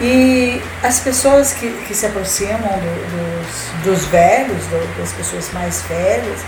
E 0.00 0.62
as 0.82 1.00
pessoas 1.00 1.52
que, 1.52 1.70
que 1.86 1.94
se 1.94 2.06
aproximam 2.06 2.58
do, 2.58 3.42
dos, 3.42 3.84
dos 3.84 4.04
velhos, 4.06 4.64
do, 4.66 4.98
das 4.98 5.12
pessoas 5.12 5.52
mais 5.52 5.82
velhas, 5.82 6.40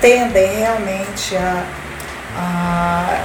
tendem 0.00 0.58
realmente 0.58 1.34
a, 1.36 1.64
a 2.36 3.24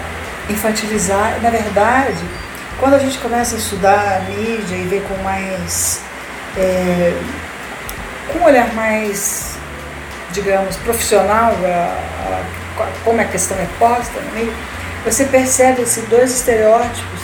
infantilizar. 0.50 1.40
Na 1.42 1.50
verdade, 1.50 2.24
quando 2.80 2.94
a 2.94 3.00
gente 3.00 3.18
começa 3.18 3.56
a 3.56 3.58
estudar 3.58 4.18
a 4.18 4.20
mídia 4.30 4.76
e 4.76 4.88
ver 4.88 5.04
com 5.04 5.16
mais. 5.24 6.00
É, 6.58 7.14
com 8.32 8.40
um 8.40 8.44
olhar 8.44 8.74
mais, 8.74 9.55
digamos, 10.36 10.76
profissional, 10.78 11.54
a, 11.64 12.44
a, 12.78 12.88
como 13.04 13.22
a 13.22 13.26
questão 13.26 13.58
é 13.58 13.68
posta 13.80 14.20
no 14.20 14.32
meio, 14.34 14.54
você 15.04 15.26
percebe 15.26 15.82
esses 15.82 16.04
dois 16.06 16.34
estereótipos 16.34 17.22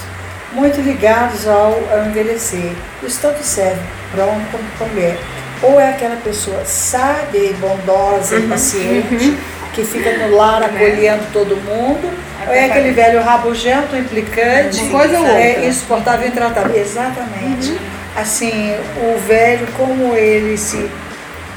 muito 0.54 0.82
ligados 0.82 1.48
ao, 1.48 1.74
ao 1.92 2.06
envelhecer. 2.08 2.72
Isso 3.04 3.20
tanto 3.22 3.44
serve 3.44 3.82
para 4.12 4.26
homem 4.26 4.46
como 4.52 4.64
para 4.78 4.88
mulher. 4.88 5.18
Ou 5.62 5.80
é 5.80 5.90
aquela 5.90 6.16
pessoa 6.16 6.64
sábia 6.66 7.40
e 7.40 7.54
bondosa 7.54 8.36
uhum, 8.36 8.46
e 8.46 8.48
paciente, 8.48 9.26
uhum. 9.26 9.38
que 9.74 9.84
fica 9.84 10.18
no 10.18 10.36
lar 10.36 10.62
né? 10.62 10.68
acolhendo 10.68 11.24
todo 11.32 11.56
mundo, 11.56 12.12
ou 12.48 12.54
é 12.54 12.66
aquele 12.66 12.92
velho 12.92 13.22
rabugento, 13.22 13.96
implicante, 13.96 14.82
Uma 14.82 15.00
coisa 15.00 15.20
ou 15.20 15.28
é 15.28 15.50
outra. 15.50 15.66
insuportável 15.66 16.26
e 16.26 16.30
intratável. 16.30 16.76
Exatamente. 16.76 17.72
Uhum. 17.72 17.78
Assim, 18.16 18.76
o 18.98 19.20
velho, 19.20 19.68
como 19.78 20.16
ele 20.16 20.58
se, 20.58 20.90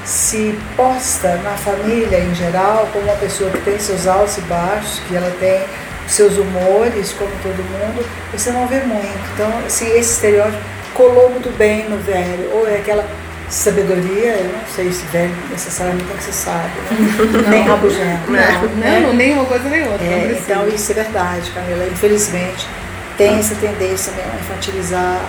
se 0.05 0.57
posta 0.77 1.35
na 1.37 1.51
família 1.51 2.19
em 2.19 2.33
geral, 2.35 2.87
como 2.93 3.05
uma 3.05 3.15
pessoa 3.15 3.49
que 3.49 3.59
tem 3.61 3.79
seus 3.79 4.05
altos 4.05 4.37
e 4.37 4.41
baixos, 4.41 5.01
que 5.07 5.15
ela 5.15 5.31
tem 5.39 5.61
seus 6.07 6.37
humores, 6.37 7.13
como 7.13 7.31
todo 7.41 7.55
mundo, 7.55 8.05
você 8.31 8.51
não 8.51 8.67
vê 8.67 8.79
muito. 8.81 9.19
Então, 9.33 9.51
assim, 9.65 9.87
esse 9.97 10.13
estereótipo 10.13 10.61
colou 10.93 11.31
muito 11.31 11.49
bem 11.57 11.89
no 11.89 11.97
velho. 11.97 12.51
Ou 12.53 12.67
é 12.67 12.77
aquela 12.77 13.05
sabedoria, 13.49 14.33
eu 14.33 14.53
não 14.53 14.65
sei 14.75 14.91
se 14.91 15.05
velho 15.07 15.33
necessariamente 15.49 16.05
tem 16.05 16.17
que 16.17 16.23
ser 16.23 16.33
sábio, 16.33 16.81
né? 16.91 17.49
nem 17.49 17.63
rabugento. 17.63 18.31
Não, 18.31 18.61
não, 18.61 18.77
né? 18.77 18.99
não, 18.99 19.13
nem 19.13 19.33
uma 19.33 19.45
coisa 19.45 19.67
nem 19.69 19.83
outra. 19.87 20.05
É, 20.05 20.39
então, 20.39 20.67
isso 20.67 20.91
é 20.91 20.95
verdade, 20.95 21.51
Camila. 21.51 21.85
Infelizmente, 21.85 22.67
tem 23.17 23.39
essa 23.39 23.55
tendência 23.55 24.13
mesmo 24.13 24.31
a 24.31 24.39
infantilizar 24.39 25.21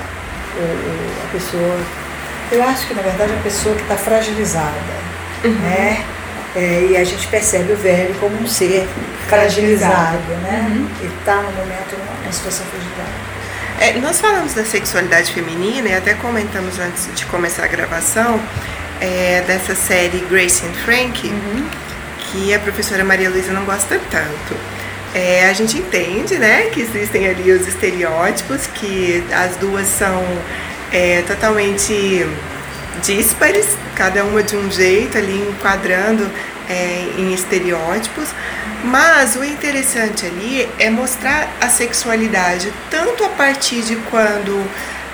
a 1.24 1.32
pessoa. 1.32 2.05
Eu 2.50 2.62
acho 2.62 2.86
que, 2.86 2.94
na 2.94 3.02
verdade, 3.02 3.32
é 3.32 3.36
a 3.36 3.42
pessoa 3.42 3.74
que 3.74 3.82
está 3.82 3.96
fragilizada. 3.96 4.96
Uhum. 5.44 5.52
Né? 5.52 6.04
É, 6.54 6.88
e 6.90 6.96
a 6.96 7.04
gente 7.04 7.26
percebe 7.28 7.72
o 7.72 7.76
velho 7.76 8.14
como 8.18 8.36
um 8.40 8.46
ser 8.46 8.88
fragilizado, 9.28 10.32
né? 10.42 10.66
Uhum. 10.70 10.88
Ele 11.00 11.14
está 11.18 11.36
no 11.36 11.52
momento 11.52 11.96
numa 11.98 12.32
situação 12.32 12.64
fragilizada. 12.66 13.36
É, 13.78 13.92
nós 14.00 14.20
falamos 14.20 14.54
da 14.54 14.64
sexualidade 14.64 15.32
feminina 15.32 15.88
e 15.88 15.94
até 15.94 16.14
comentamos 16.14 16.78
antes 16.78 17.08
de 17.14 17.26
começar 17.26 17.64
a 17.64 17.66
gravação 17.66 18.40
é, 19.00 19.42
dessa 19.46 19.74
série 19.74 20.18
Grace 20.30 20.64
and 20.64 20.72
Frank, 20.84 21.26
uhum. 21.26 21.68
que 22.18 22.54
a 22.54 22.58
professora 22.58 23.04
Maria 23.04 23.28
Luísa 23.28 23.52
não 23.52 23.66
gosta 23.66 24.00
tanto. 24.10 24.56
É, 25.14 25.48
a 25.48 25.52
gente 25.52 25.78
entende 25.78 26.38
né, 26.38 26.68
que 26.72 26.80
existem 26.80 27.28
ali 27.28 27.52
os 27.52 27.66
estereótipos, 27.68 28.66
que 28.66 29.22
as 29.32 29.56
duas 29.56 29.86
são 29.86 30.24
é, 30.92 31.22
totalmente 31.22 32.26
díspares, 33.02 33.66
cada 33.94 34.24
uma 34.24 34.42
de 34.42 34.56
um 34.56 34.70
jeito 34.70 35.18
ali 35.18 35.48
enquadrando 35.48 36.28
é, 36.68 37.08
em 37.18 37.32
estereótipos, 37.34 38.28
mas 38.84 39.36
o 39.36 39.44
interessante 39.44 40.26
ali 40.26 40.68
é 40.78 40.90
mostrar 40.90 41.48
a 41.60 41.68
sexualidade 41.68 42.72
tanto 42.90 43.24
a 43.24 43.28
partir 43.30 43.82
de 43.82 43.96
quando 44.10 44.64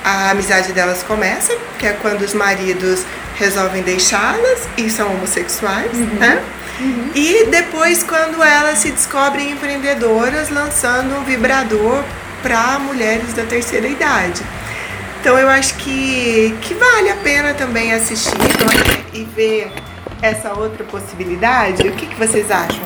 a 0.05 0.31
amizade 0.31 0.73
delas 0.73 1.03
começa, 1.03 1.57
que 1.79 1.87
é 1.87 1.92
quando 1.92 2.23
os 2.23 2.35
maridos 2.35 3.05
resolvem 3.37 3.83
deixá-las 3.83 4.68
e 4.77 4.90
são 4.90 5.12
homossexuais, 5.12 5.92
uhum. 5.94 6.18
né? 6.18 6.42
Uhum. 6.81 7.11
E 7.14 7.46
depois 7.51 8.03
quando 8.03 8.42
elas 8.42 8.79
se 8.79 8.90
descobrem 8.90 9.53
empreendedoras 9.53 10.51
lançando 10.51 11.16
um 11.16 11.25
vibrador 11.25 12.03
para 12.42 12.79
mulheres 12.81 13.33
da 13.35 13.44
terceira 13.44 13.87
idade. 13.87 14.42
Então 15.22 15.38
eu 15.38 15.48
acho 15.48 15.76
que, 15.76 16.52
que 16.62 16.74
vale 16.74 17.08
a 17.08 17.14
pena 17.14 17.54
também 17.54 17.92
assistir 17.92 18.37
né? 18.37 19.04
e 19.12 19.22
ver 19.22 19.70
essa 20.20 20.52
outra 20.52 20.82
possibilidade. 20.82 21.87
O 21.87 21.92
que, 21.92 22.06
que 22.06 22.16
vocês 22.16 22.50
acham? 22.50 22.82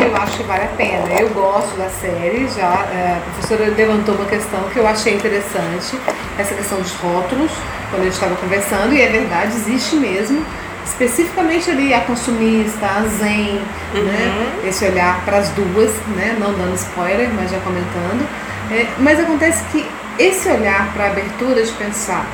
Eu 0.00 0.16
acho 0.18 0.36
que 0.36 0.44
vale 0.44 0.62
a 0.62 0.76
pena. 0.76 1.20
Eu 1.20 1.30
gosto 1.30 1.76
da 1.76 1.88
série, 1.88 2.46
já 2.46 2.86
é, 2.94 3.18
a 3.18 3.20
professora 3.32 3.74
levantou 3.76 4.14
uma 4.14 4.26
questão 4.26 4.62
que 4.72 4.76
eu 4.76 4.86
achei 4.86 5.14
interessante, 5.14 5.98
essa 6.38 6.54
questão 6.54 6.78
dos 6.78 6.92
rótulos, 6.92 7.50
quando 7.90 8.02
a 8.02 8.04
gente 8.04 8.14
estava 8.14 8.36
conversando, 8.36 8.94
e 8.94 9.02
é 9.02 9.08
verdade, 9.08 9.56
existe 9.56 9.96
mesmo 9.96 10.46
especificamente 10.84 11.68
ali 11.72 11.92
a 11.92 12.02
consumista, 12.02 12.86
a 12.86 13.02
zen, 13.18 13.60
uhum. 13.96 14.04
né? 14.04 14.60
Esse 14.64 14.84
olhar 14.84 15.20
para 15.24 15.38
as 15.38 15.48
duas, 15.48 15.90
né? 16.14 16.36
Não 16.38 16.52
dando 16.52 16.76
spoiler, 16.76 17.28
mas 17.34 17.50
já 17.50 17.58
comentando. 17.58 18.28
É, 18.70 18.86
mas 18.98 19.18
acontece 19.18 19.64
que 19.72 19.84
esse 20.18 20.48
olhar 20.48 20.92
para 20.92 21.04
a 21.04 21.10
abertura 21.10 21.62
de 21.62 21.72
pensar 21.72 22.26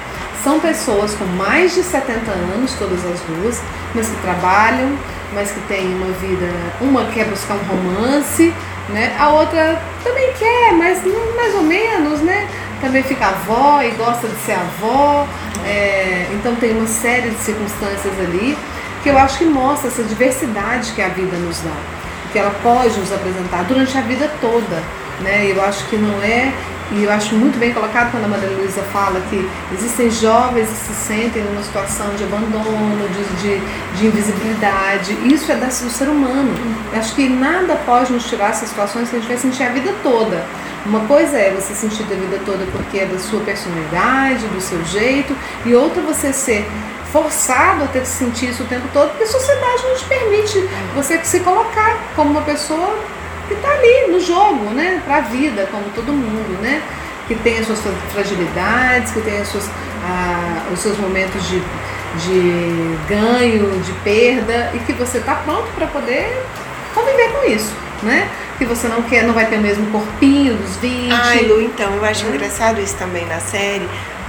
são 0.42 0.60
pessoas 0.60 1.14
com 1.14 1.24
mais 1.24 1.74
de 1.74 1.82
70 1.82 2.30
anos, 2.30 2.72
todas 2.78 3.04
as 3.04 3.20
duas, 3.20 3.60
mas 3.94 4.08
que 4.08 4.16
trabalham, 4.22 4.96
mas 5.34 5.50
que 5.50 5.60
têm 5.62 5.86
uma 5.94 6.12
vida. 6.12 6.48
Uma 6.80 7.04
quer 7.06 7.26
buscar 7.26 7.54
um 7.54 7.64
romance, 7.64 8.54
né? 8.88 9.16
A 9.18 9.28
outra 9.30 9.80
também 10.04 10.32
quer, 10.38 10.72
mas 10.72 11.02
mais 11.36 11.54
ou 11.54 11.62
menos, 11.62 12.20
né? 12.20 12.48
Também 12.80 13.02
fica 13.02 13.26
avó 13.26 13.82
e 13.82 13.90
gosta 13.90 14.28
de 14.28 14.36
ser 14.36 14.52
avó. 14.52 15.26
É, 15.66 16.26
então 16.32 16.54
tem 16.56 16.72
uma 16.72 16.86
série 16.86 17.30
de 17.30 17.38
circunstâncias 17.40 18.14
ali 18.20 18.56
que 19.02 19.08
eu 19.08 19.18
acho 19.18 19.38
que 19.38 19.44
mostra 19.44 19.88
essa 19.88 20.02
diversidade 20.02 20.92
que 20.92 21.02
a 21.02 21.08
vida 21.08 21.36
nos 21.36 21.60
dá, 21.60 21.76
que 22.32 22.38
ela 22.38 22.54
pode 22.62 22.98
nos 22.98 23.12
apresentar 23.12 23.64
durante 23.64 23.96
a 23.96 24.00
vida 24.00 24.30
toda. 24.40 24.82
Né? 25.20 25.52
Eu 25.54 25.62
acho 25.62 25.84
que 25.86 25.96
não 25.96 26.22
é 26.22 26.52
e 26.92 27.05
eu 27.05 27.12
acho 27.12 27.35
muito 27.35 27.59
bem 27.59 27.72
colocado 27.72 28.11
quando 28.11 28.24
a 28.24 28.29
Maria 28.29 28.48
Luísa 28.48 28.83
fala 28.92 29.20
que 29.29 29.48
existem 29.74 30.11
jovens 30.11 30.68
que 30.68 30.74
se 30.74 30.94
sentem 30.94 31.42
numa 31.42 31.62
situação 31.62 32.14
de 32.16 32.24
abandono, 32.24 33.09
de, 33.09 33.42
de, 33.42 33.98
de 33.98 34.07
invisibilidade. 34.07 35.12
Isso 35.33 35.53
é 35.53 35.57
do 35.57 35.70
ser 35.70 36.09
humano. 36.09 36.55
Eu 36.92 36.98
acho 36.98 37.14
que 37.14 37.29
nada 37.29 37.77
pode 37.85 38.12
nos 38.12 38.27
tirar 38.27 38.51
essas 38.51 38.70
situações 38.70 39.11
que 39.11 39.16
a 39.16 39.18
gente 39.18 39.29
vai 39.29 39.37
sentir 39.37 39.64
a 39.64 39.68
vida 39.70 39.94
toda. 40.03 40.42
Uma 40.87 41.01
coisa 41.01 41.37
é 41.37 41.51
você 41.51 41.74
sentir 41.74 42.05
a 42.05 42.07
vida 42.07 42.40
toda 42.46 42.64
porque 42.72 43.01
é 43.01 43.05
da 43.05 43.18
sua 43.18 43.40
personalidade, 43.40 44.46
do 44.46 44.61
seu 44.61 44.83
jeito, 44.87 45.37
e 45.66 45.74
outra 45.74 46.01
você 46.01 46.33
ser 46.33 46.66
forçado 47.12 47.85
a 47.85 47.87
ter 47.88 48.01
que 48.01 48.09
sentir 48.09 48.51
isso 48.51 48.62
o 48.62 48.66
tempo 48.66 48.87
todo, 48.92 49.11
porque 49.11 49.24
a 49.24 49.27
sociedade 49.27 49.83
não 49.83 49.96
te 49.96 50.05
permite 50.05 50.68
você 50.94 51.22
se 51.24 51.40
colocar 51.40 51.98
como 52.14 52.31
uma 52.31 52.42
pessoa 52.42 52.98
que 53.48 53.54
está 53.54 53.70
ali 53.70 54.12
no 54.12 54.20
jogo, 54.20 54.70
né? 54.70 55.02
Para 55.04 55.16
a 55.16 55.20
vida, 55.20 55.66
como 55.70 55.84
todo 55.94 56.12
mundo, 56.12 56.61
né? 56.62 56.82
Que 57.26 57.34
tem 57.34 57.58
as 57.58 57.66
suas 57.66 57.80
fragilidades, 58.12 59.11
que 59.12 59.20
tem 59.22 59.40
as 59.40 59.48
suas, 59.48 59.68
ah, 60.04 60.64
os 60.72 60.78
seus 60.78 60.96
momentos 60.98 61.42
de, 61.48 61.58
de 61.58 62.98
ganho, 63.08 63.80
de 63.80 63.92
perda, 64.04 64.70
e 64.74 64.78
que 64.80 64.92
você 64.92 65.18
está 65.18 65.34
pronto 65.34 65.68
para 65.74 65.87
poder 65.87 66.30
conviver 66.94 67.32
com 67.32 67.50
isso, 67.50 67.72
né? 68.02 68.28
Que 68.58 68.64
você 68.64 68.88
não 68.88 69.02
quer, 69.02 69.24
não 69.24 69.34
vai 69.34 69.46
ter 69.46 69.56
o 69.56 69.61
mesmo 69.61 69.87
corpinho 69.90 70.54
dos 70.54 70.76
20. 70.76 71.12
Ai, 71.12 71.44
Lu, 71.44 71.61
então, 71.62 71.94
eu 71.94 72.04
acho 72.04 72.26
engraçado 72.26 72.80
isso 72.80 72.96
também 72.96 73.24
na 73.26 73.40
série, 73.40 73.88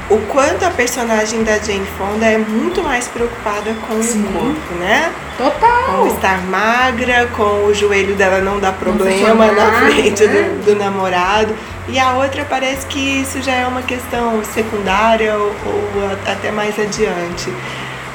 o 0.10 0.18
quanto 0.28 0.66
a 0.66 0.72
personagem 0.72 1.44
da 1.44 1.60
Jane 1.60 1.86
Fonda 1.98 2.26
é 2.26 2.38
muito 2.38 2.82
mais 2.82 3.08
preocupada 3.08 3.74
com 3.88 4.02
Sim. 4.02 4.24
o 4.24 4.34
corpo, 4.34 4.74
né? 4.80 5.14
Total. 5.38 6.02
Com 6.02 6.08
estar 6.08 6.42
magra, 6.48 7.28
com 7.38 7.66
o 7.66 7.74
joelho 7.74 8.16
dela 8.16 8.40
não 8.40 8.60
dar 8.60 8.74
problema 8.74 9.46
não 9.46 9.56
na 9.56 9.72
frente 9.86 10.26
né? 10.26 10.44
do, 10.44 10.66
do, 10.66 10.76
namorado. 10.76 11.56
E 11.88 12.00
a 12.00 12.14
outra 12.14 12.44
parece 12.44 12.88
que 12.88 13.00
isso 13.00 13.42
já 13.42 13.54
é 13.54 13.68
uma 13.68 13.84
questão 13.84 14.44
secundária 14.44 15.36
ou, 15.36 15.56
ou 15.66 16.12
até 16.26 16.52
mais 16.52 16.78
adiante. 16.80 17.54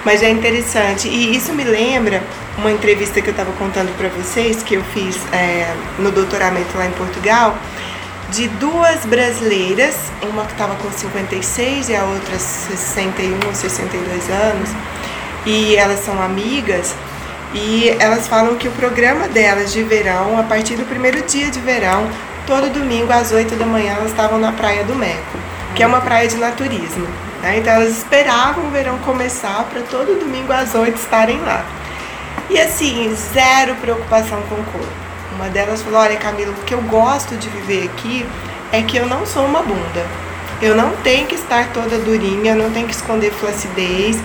Mas 0.05 0.23
é 0.23 0.31
interessante. 0.31 1.09
E 1.09 1.35
isso 1.35 1.53
me 1.53 1.65
lembra 1.65 2.23
uma 2.59 2.73
entrevista 2.73 3.23
que 3.23 3.29
eu 3.29 3.33
estava 3.33 3.53
contando 3.53 3.97
para 3.97 4.09
vocês, 4.09 4.63
que 4.63 4.75
eu 4.75 4.83
fiz 4.93 5.17
é, 5.33 5.73
no 5.99 6.11
doutoramento 6.11 6.77
lá 6.77 6.87
em 6.87 6.93
Portugal 6.93 7.57
de 8.35 8.49
duas 8.49 9.07
brasileiras, 9.07 9.94
uma 10.25 10.44
que 10.44 10.53
estava 10.53 10.75
com 10.75 10.90
56 10.90 11.88
e 11.88 11.94
a 11.94 12.03
outra 12.03 12.37
61 12.37 13.47
ou 13.47 13.55
62 13.55 14.29
anos, 14.29 14.70
e 15.47 15.77
elas 15.77 16.01
são 16.01 16.20
amigas, 16.20 16.97
e 17.55 17.90
elas 18.01 18.27
falam 18.27 18.57
que 18.57 18.66
o 18.66 18.73
programa 18.73 19.29
delas 19.29 19.73
de 19.73 19.85
verão, 19.85 20.37
a 20.37 20.42
partir 20.42 20.75
do 20.75 20.85
primeiro 20.85 21.23
dia 21.23 21.49
de 21.49 21.61
verão, 21.61 22.09
todo 22.44 22.73
domingo 22.73 23.12
às 23.12 23.31
8 23.31 23.55
da 23.55 23.64
manhã 23.64 23.92
elas 23.92 24.11
estavam 24.11 24.37
na 24.40 24.51
Praia 24.51 24.83
do 24.83 24.97
Meco, 24.97 25.38
que 25.77 25.85
é 25.85 25.87
uma 25.87 26.01
praia 26.01 26.27
de 26.27 26.37
naturismo. 26.37 27.07
Né? 27.40 27.59
Então 27.59 27.73
elas 27.73 27.99
esperavam 27.99 28.66
o 28.66 28.70
verão 28.70 28.99
começar 28.99 29.62
para 29.70 29.83
todo 29.83 30.18
domingo 30.18 30.53
às 30.53 30.75
8 30.75 30.97
estarem 30.97 31.38
lá. 31.38 31.64
E 32.51 32.61
assim, 32.61 33.16
zero 33.33 33.77
preocupação 33.77 34.42
com 34.49 34.57
o 34.57 34.64
corpo. 34.64 35.04
Uma 35.35 35.49
delas 35.49 35.83
falou: 35.83 36.01
Olha, 36.01 36.16
Camila, 36.16 36.53
o 36.53 36.64
que 36.64 36.75
eu 36.75 36.83
gosto 36.83 37.37
de 37.37 37.49
viver 37.49 37.85
aqui 37.85 38.27
é 38.73 38.83
que 38.83 38.97
eu 38.97 39.07
não 39.07 39.27
sou 39.27 39.44
uma 39.44 39.62
bunda. 39.62 40.07
Eu 40.62 40.75
não 40.75 40.90
tenho 41.03 41.27
que 41.27 41.35
estar 41.35 41.73
toda 41.73 41.99
durinha, 41.99 42.53
eu 42.53 42.57
não 42.57 42.70
tenho 42.70 42.87
que 42.87 42.94
esconder 42.94 43.31
flacidez. 43.33 44.18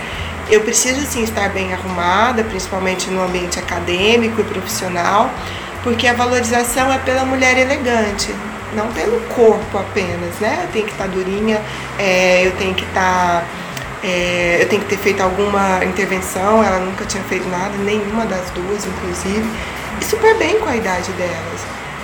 Eu 0.49 0.61
preciso 0.61 1.01
sim 1.05 1.23
estar 1.23 1.49
bem 1.49 1.73
arrumada, 1.73 2.43
principalmente 2.43 3.09
no 3.09 3.23
ambiente 3.23 3.59
acadêmico 3.59 4.41
e 4.41 4.43
profissional, 4.43 5.29
porque 5.83 6.07
a 6.07 6.13
valorização 6.13 6.91
é 6.91 6.97
pela 6.97 7.23
mulher 7.23 7.57
elegante, 7.57 8.33
não 8.73 8.87
pelo 8.87 9.19
corpo 9.35 9.77
apenas, 9.77 10.39
né? 10.39 10.61
Eu 10.63 10.71
tenho 10.71 10.85
que 10.85 10.91
estar 10.91 11.07
durinha, 11.07 11.61
é, 11.99 12.45
eu 12.45 12.51
tenho 12.53 12.73
que 12.73 12.83
estar. 12.83 13.45
É, 14.01 14.59
eu 14.61 14.69
tenho 14.69 14.81
que 14.81 14.87
ter 14.87 14.97
feito 14.97 15.21
alguma 15.21 15.83
intervenção, 15.83 16.63
ela 16.63 16.79
nunca 16.79 17.03
tinha 17.03 17.23
feito 17.23 17.47
nada, 17.49 17.75
nenhuma 17.79 18.25
das 18.25 18.49
duas, 18.51 18.85
inclusive, 18.85 19.45
super 20.01 20.35
bem 20.37 20.59
com 20.59 20.67
a 20.67 20.75
idade 20.75 21.11
delas. 21.13 21.61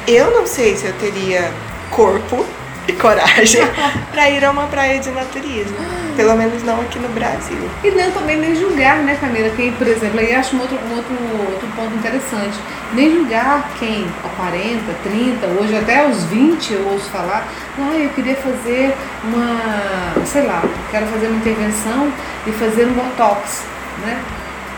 Eu 0.07 0.31
não 0.31 0.45
sei 0.45 0.75
se 0.75 0.85
eu 0.85 0.93
teria 0.93 1.51
corpo 1.89 2.45
e 2.87 2.93
coragem 2.93 3.61
para 4.11 4.29
ir 4.29 4.43
a 4.45 4.51
uma 4.51 4.67
praia 4.67 4.99
de 4.99 5.09
naturismo. 5.09 5.75
Pelo 6.15 6.35
menos 6.35 6.63
não 6.63 6.79
aqui 6.79 6.97
no 6.99 7.09
Brasil. 7.09 7.69
E 7.83 7.91
não 7.91 8.09
também 8.11 8.37
nem 8.37 8.55
julgar, 8.55 8.97
né, 8.99 9.17
Camila? 9.19 9.49
Quem, 9.49 9.73
por 9.73 9.87
exemplo, 9.87 10.19
aí 10.19 10.33
acho 10.33 10.55
um 10.55 10.61
outro, 10.61 10.77
um 10.77 10.95
outro, 10.95 11.13
outro 11.51 11.67
ponto 11.75 11.93
interessante. 11.95 12.57
Nem 12.93 13.11
julgar 13.11 13.69
quem, 13.79 14.07
a 14.23 14.29
40, 14.29 14.81
30, 15.03 15.47
hoje 15.59 15.75
até 15.75 16.05
aos 16.05 16.23
20 16.23 16.73
eu 16.73 16.87
ouço 16.87 17.09
falar, 17.09 17.47
ah, 17.77 17.97
eu 17.97 18.09
queria 18.11 18.35
fazer 18.35 18.95
uma, 19.23 20.25
sei 20.25 20.43
lá, 20.43 20.63
quero 20.89 21.05
fazer 21.07 21.27
uma 21.27 21.37
intervenção 21.37 22.11
e 22.47 22.51
fazer 22.51 22.85
um 22.85 22.93
botox, 22.93 23.63
né? 24.05 24.21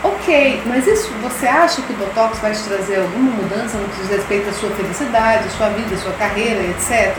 Ok, 0.04 0.62
mas 0.66 0.86
isso 0.86 1.10
você 1.22 1.46
acha 1.46 1.82
que 1.82 1.92
o 1.92 1.96
Botox 1.96 2.38
vai 2.38 2.52
te 2.52 2.62
trazer 2.62 2.96
alguma 2.96 3.32
mudança 3.32 3.76
no 3.78 3.88
que 3.88 4.00
diz 4.00 4.10
respeito 4.10 4.48
à 4.48 4.52
sua 4.52 4.70
felicidade, 4.70 5.44
à 5.46 5.50
sua 5.50 5.68
vida, 5.70 5.94
à 5.94 5.98
sua 5.98 6.12
carreira, 6.12 6.60
etc? 6.62 7.16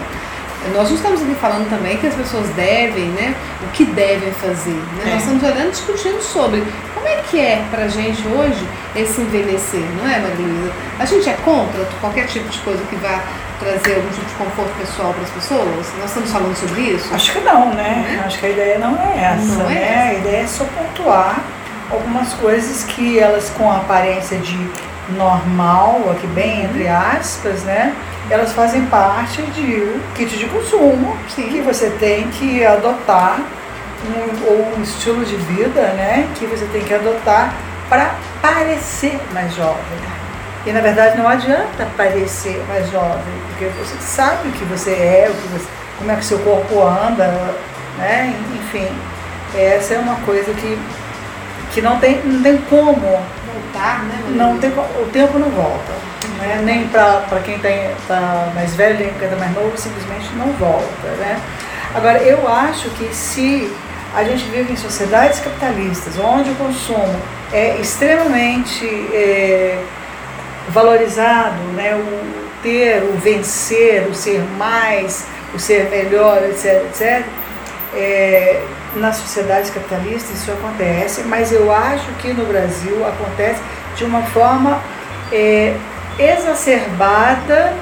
Nós 0.74 0.89
não 0.89 0.96
estamos 0.96 1.22
aqui 1.22 1.36
falando 1.36 1.70
também 1.70 1.98
que 1.98 2.08
as 2.08 2.13
pessoas 2.13 2.48
devem, 2.50 3.06
né? 3.06 3.34
O 3.63 3.68
que 3.72 3.86
devem 3.86 4.32
fazer. 4.34 4.72
Né? 4.72 5.04
É. 5.06 5.10
Nós 5.12 5.22
estamos 5.22 5.44
olhando 5.44 5.72
discutindo 5.72 6.22
sobre 6.22 6.63
como 6.94 7.08
é 7.08 7.15
que 7.30 7.39
é 7.39 7.63
pra 7.72 7.88
gente 7.88 8.28
hoje 8.28 8.68
esse 8.96 9.22
envelhecer, 9.22 9.84
não 9.98 10.10
é, 10.10 10.20
Maria 10.20 10.72
A 11.00 11.06
gente 11.06 11.30
é 11.30 11.34
contra 11.46 11.86
qualquer 12.02 12.28
tipo 12.28 12.50
de 12.50 12.58
coisa 12.60 12.84
que 12.89 12.96
vá 12.98 13.24
trazer 13.60 13.96
algum 13.96 14.10
tipo 14.10 14.26
de 14.26 14.34
conforto 14.34 14.72
pessoal 14.78 15.13
para 15.13 15.24
as 15.24 15.30
pessoas? 15.30 15.88
Nós 15.98 16.10
estamos 16.10 16.32
falando 16.32 16.56
sobre 16.56 16.82
isso? 16.82 17.13
Acho 17.13 17.32
que 17.32 17.39
não, 17.39 17.74
né? 17.74 18.20
É? 18.20 18.26
Acho 18.26 18.39
que 18.39 18.46
a 18.46 18.50
ideia 18.50 18.80
não 18.80 18.98
é 18.98 19.34
essa. 19.34 19.56
Não 19.56 19.70
é 19.70 19.74
né? 19.74 19.82
Essa. 19.82 20.10
A 20.10 20.13
ideia 20.13 20.44
é 20.44 20.48
só 20.48 20.65
pontuar 20.65 21.42
algumas 21.91 22.34
coisas 22.36 22.84
que 22.84 23.19
elas 23.19 23.49
com 23.49 23.71
a 23.71 23.78
aparência 23.78 24.38
de 24.38 24.58
normal, 25.15 26.12
aqui 26.12 26.28
bem 26.28 26.65
entre 26.65 26.88
aspas, 26.88 27.63
né? 27.63 27.95
elas 28.30 28.54
fazem 28.54 28.86
parte 28.86 29.41
de 29.41 29.82
um 29.82 29.99
kit 30.13 30.38
de 30.38 30.45
consumo 30.45 31.17
Sim. 31.28 31.49
que 31.49 31.62
você 31.62 31.89
tem 31.99 32.28
que 32.30 32.63
adotar, 32.63 33.39
um, 34.06 34.47
ou 34.47 34.78
um 34.78 34.84
estilo 34.84 35.25
de 35.25 35.36
vida 35.36 35.82
né, 35.93 36.28
que 36.36 36.45
você 36.45 36.65
tem 36.67 36.82
que 36.82 36.93
adotar 36.93 37.54
para 37.89 38.15
parecer 38.41 39.19
mais 39.34 39.54
jovem. 39.56 40.10
E 40.65 40.71
na 40.71 40.80
verdade 40.80 41.17
não 41.17 41.28
adianta 41.28 41.88
parecer 41.97 42.63
mais 42.67 42.89
jovem, 42.91 43.34
porque 43.47 43.65
você 43.65 43.95
sabe 43.99 44.49
o 44.49 44.52
que 44.52 44.63
você 44.65 44.91
é, 44.91 45.30
o 45.30 45.34
que 45.34 45.47
você, 45.47 45.67
como 45.97 46.12
é 46.12 46.15
que 46.15 46.25
seu 46.25 46.39
corpo 46.39 46.82
anda, 46.82 47.28
né? 47.97 48.34
enfim. 48.56 48.88
Essa 49.58 49.95
é 49.95 49.99
uma 49.99 50.15
coisa 50.17 50.54
que, 50.54 50.78
que 51.80 51.82
não, 51.82 52.00
tem, 52.00 52.22
não 52.26 52.42
tem 52.42 52.58
como 52.70 52.94
voltar, 52.94 54.04
né? 54.04 54.24
Não 54.36 54.58
tem, 54.58 54.70
o 54.70 55.10
tempo 55.12 55.39
não 55.39 55.50
volta 55.50 56.10
né? 56.39 56.62
nem 56.63 56.88
para 56.88 57.39
quem 57.44 57.56
está 57.56 57.70
tá 58.08 58.52
mais 58.56 58.76
velho, 58.76 59.00
nem 59.00 59.13
quem 59.13 59.28
está 59.28 59.38
mais 59.38 59.54
novo, 59.54 59.78
simplesmente 59.78 60.30
não 60.36 60.52
volta. 60.54 61.08
Né? 61.18 61.39
Agora, 61.94 62.20
eu 62.20 62.48
acho 62.48 62.89
que 62.92 63.13
se 63.13 63.72
a 64.15 64.24
gente 64.24 64.44
vive 64.46 64.74
em 64.74 64.76
sociedades 64.76 65.39
capitalistas, 65.39 66.18
onde 66.18 66.50
o 66.50 66.56
consumo 66.56 67.20
é 67.54 67.78
extremamente 67.80 68.86
é, 69.13 69.82
valorizado, 70.70 71.62
né? 71.76 71.96
o 71.96 72.50
ter, 72.62 73.04
o 73.04 73.18
vencer, 73.18 74.08
o 74.10 74.13
ser 74.13 74.42
mais, 74.58 75.26
o 75.54 75.60
ser 75.60 75.89
melhor, 75.89 76.44
etc., 76.44 76.84
etc., 76.86 77.26
é, 77.96 78.62
nas 79.00 79.18
sociedades 79.18 79.70
capitalistas 79.70 80.42
isso 80.42 80.52
acontece, 80.52 81.24
mas 81.24 81.52
eu 81.52 81.72
acho 81.74 82.12
que 82.20 82.34
no 82.34 82.46
Brasil 82.46 83.06
acontece 83.08 83.62
de 83.96 84.04
uma 84.04 84.22
forma 84.24 84.80
é, 85.32 85.76
exacerbada, 86.18 87.74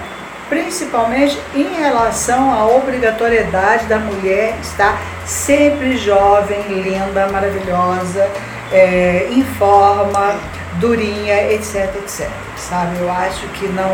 principalmente 0.50 1.38
em 1.54 1.76
relação 1.76 2.54
à 2.54 2.66
obrigatoriedade 2.66 3.86
da 3.86 4.00
mulher 4.00 4.56
estar 4.62 5.00
sempre 5.26 5.98
jovem, 5.98 6.62
linda, 6.70 7.28
maravilhosa, 7.28 8.30
é, 8.72 9.28
em 9.30 9.44
forma, 9.44 10.36
durinha, 10.76 11.52
etc, 11.52 11.94
etc. 11.98 12.30
Sabe? 12.56 12.98
Eu 13.00 13.12
acho 13.12 13.48
que 13.50 13.68
não 13.68 13.92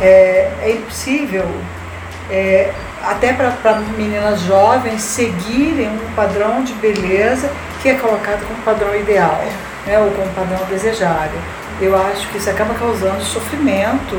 é, 0.00 0.50
é 0.62 0.70
impossível, 0.70 1.46
é, 2.30 2.72
até 3.02 3.32
para 3.32 3.80
meninas 3.96 4.40
jovens, 4.40 5.02
seguirem 5.02 5.88
um 5.88 6.14
padrão 6.14 6.62
de 6.64 6.72
beleza 6.74 7.50
que 7.82 7.88
é 7.88 7.94
colocado 7.94 8.46
como 8.46 8.60
padrão 8.62 8.94
ideal, 8.96 9.44
né, 9.86 9.98
ou 9.98 10.10
como 10.10 10.28
padrão 10.30 10.64
desejado 10.68 11.34
eu 11.80 11.96
acho 11.96 12.28
que 12.28 12.38
isso 12.38 12.48
acaba 12.48 12.74
causando 12.74 13.22
sofrimento 13.22 14.16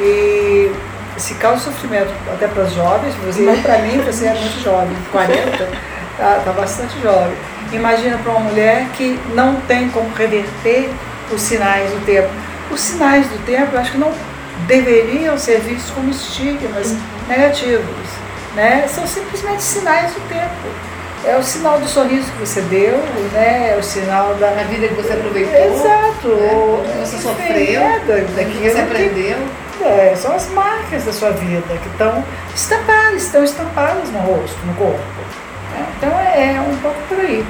e 0.00 0.72
se 1.16 1.34
causa 1.34 1.64
sofrimento 1.64 2.12
até 2.32 2.46
para 2.46 2.64
os 2.64 2.72
jovens, 2.72 3.14
você, 3.24 3.44
para 3.62 3.78
mim 3.78 3.98
você 4.00 4.26
é 4.26 4.34
muito 4.34 4.62
jovem, 4.62 4.96
40, 5.10 5.68
tá, 6.16 6.42
tá 6.44 6.52
bastante 6.52 7.00
jovem. 7.00 7.36
Imagina 7.72 8.18
para 8.18 8.32
uma 8.32 8.40
mulher 8.40 8.86
que 8.96 9.18
não 9.34 9.56
tem 9.62 9.90
como 9.90 10.08
reverter 10.14 10.90
os 11.30 11.40
sinais 11.40 11.90
do 11.90 12.04
tempo. 12.04 12.28
Os 12.70 12.80
sinais 12.80 13.26
do 13.26 13.44
tempo 13.44 13.74
eu 13.74 13.80
acho 13.80 13.92
que 13.92 13.98
não 13.98 14.12
deveriam 14.66 15.36
ser 15.38 15.60
vistos 15.60 15.90
como 15.90 16.10
estigmas 16.10 16.90
uhum. 16.90 16.98
Negativos, 17.28 18.08
né? 18.54 18.86
São 18.88 19.06
simplesmente 19.06 19.62
sinais 19.62 20.12
do 20.12 20.28
tempo 20.28 20.88
é 21.24 21.36
o 21.36 21.42
sinal 21.42 21.78
do 21.78 21.88
sorriso 21.88 22.30
que 22.32 22.38
você 22.38 22.60
deu, 22.62 22.96
né? 23.32 23.72
É 23.74 23.76
o 23.78 23.82
sinal 23.82 24.34
da 24.34 24.48
a 24.48 24.64
vida 24.64 24.88
que 24.88 24.94
você 24.94 25.12
aproveitou. 25.12 25.74
Exato. 25.74 26.28
Né? 26.28 26.92
Que 26.92 26.98
você 27.06 27.18
sofreu, 27.18 27.82
é, 27.82 28.00
que 28.00 28.68
você 28.68 28.80
aprendeu. 28.80 29.36
Que, 29.76 29.84
é, 29.84 30.14
são 30.16 30.34
as 30.34 30.48
marcas 30.50 31.04
da 31.04 31.12
sua 31.12 31.30
vida 31.30 31.62
que 31.82 31.88
estão 31.88 32.24
estampadas, 32.54 33.22
estão 33.22 33.44
estampadas 33.44 34.10
no 34.10 34.18
rosto, 34.20 34.58
no 34.66 34.74
corpo. 34.74 34.98
Né? 35.72 35.86
Então 35.96 36.18
é, 36.18 36.56
é 36.56 36.60
um 36.60 36.76
pouco 36.78 37.00
por 37.08 37.20
aí. 37.20 37.44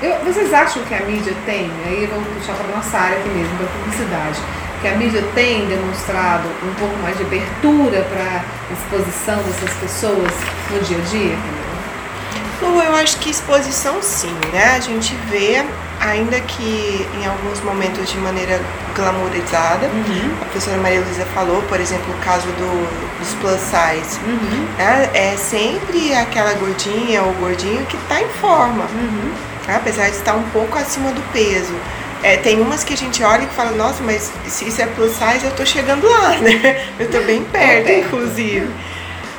Eu, 0.00 0.16
vocês 0.24 0.52
acham 0.52 0.82
que 0.84 0.94
a 0.94 1.00
mídia 1.00 1.34
tem, 1.44 1.70
aí 1.84 2.08
vamos 2.10 2.28
puxar 2.28 2.54
para 2.54 2.72
a 2.72 2.76
nossa 2.76 2.96
área 2.96 3.18
aqui 3.18 3.28
mesmo, 3.30 3.58
da 3.58 3.66
publicidade, 3.66 4.38
que 4.80 4.88
a 4.88 4.96
mídia 4.96 5.22
tem 5.34 5.66
demonstrado 5.66 6.48
um 6.62 6.74
pouco 6.74 6.96
mais 6.98 7.16
de 7.16 7.24
abertura 7.24 8.02
para 8.10 8.42
a 8.42 8.72
exposição 8.72 9.36
dessas 9.42 9.74
pessoas 9.74 10.32
no 10.70 10.80
dia 10.80 10.98
a 10.98 11.00
dia? 11.02 11.38
Eu 12.60 12.94
acho 12.96 13.18
que 13.18 13.30
exposição 13.30 14.02
sim, 14.02 14.34
né? 14.52 14.76
A 14.76 14.80
gente 14.80 15.14
vê, 15.30 15.64
ainda 16.00 16.40
que 16.40 17.06
em 17.20 17.26
alguns 17.26 17.60
momentos 17.60 18.10
de 18.10 18.18
maneira 18.18 18.60
glamourizada. 18.98 19.86
Uhum. 19.86 20.34
A 20.42 20.44
professora 20.46 20.76
Maria 20.78 21.00
Luísa 21.00 21.24
falou, 21.26 21.62
por 21.62 21.80
exemplo, 21.80 22.12
o 22.12 22.24
caso 22.24 22.46
do, 22.46 23.18
dos 23.18 23.34
plus 23.34 23.60
size. 23.60 24.18
Uhum. 24.26 24.66
Né? 24.76 25.10
É 25.14 25.36
sempre 25.36 26.12
aquela 26.14 26.52
gordinha 26.54 27.22
ou 27.22 27.32
gordinho 27.34 27.86
que 27.86 27.96
está 27.96 28.20
em 28.20 28.28
forma, 28.40 28.84
uhum. 28.84 29.32
Apesar 29.68 30.08
de 30.08 30.16
estar 30.16 30.34
um 30.34 30.48
pouco 30.50 30.78
acima 30.78 31.12
do 31.12 31.20
peso. 31.32 31.74
É, 32.22 32.36
tem 32.36 32.60
umas 32.60 32.82
que 32.82 32.94
a 32.94 32.96
gente 32.96 33.22
olha 33.22 33.44
e 33.44 33.46
fala, 33.48 33.70
nossa, 33.72 34.02
mas 34.02 34.32
se 34.46 34.68
isso 34.68 34.82
é 34.82 34.86
plus 34.86 35.12
size, 35.12 35.44
eu 35.44 35.52
tô 35.54 35.64
chegando 35.64 36.08
lá, 36.08 36.30
né? 36.38 36.84
Eu 36.98 37.10
tô 37.10 37.20
bem 37.22 37.44
perto, 37.44 37.90
inclusive. 37.90 38.68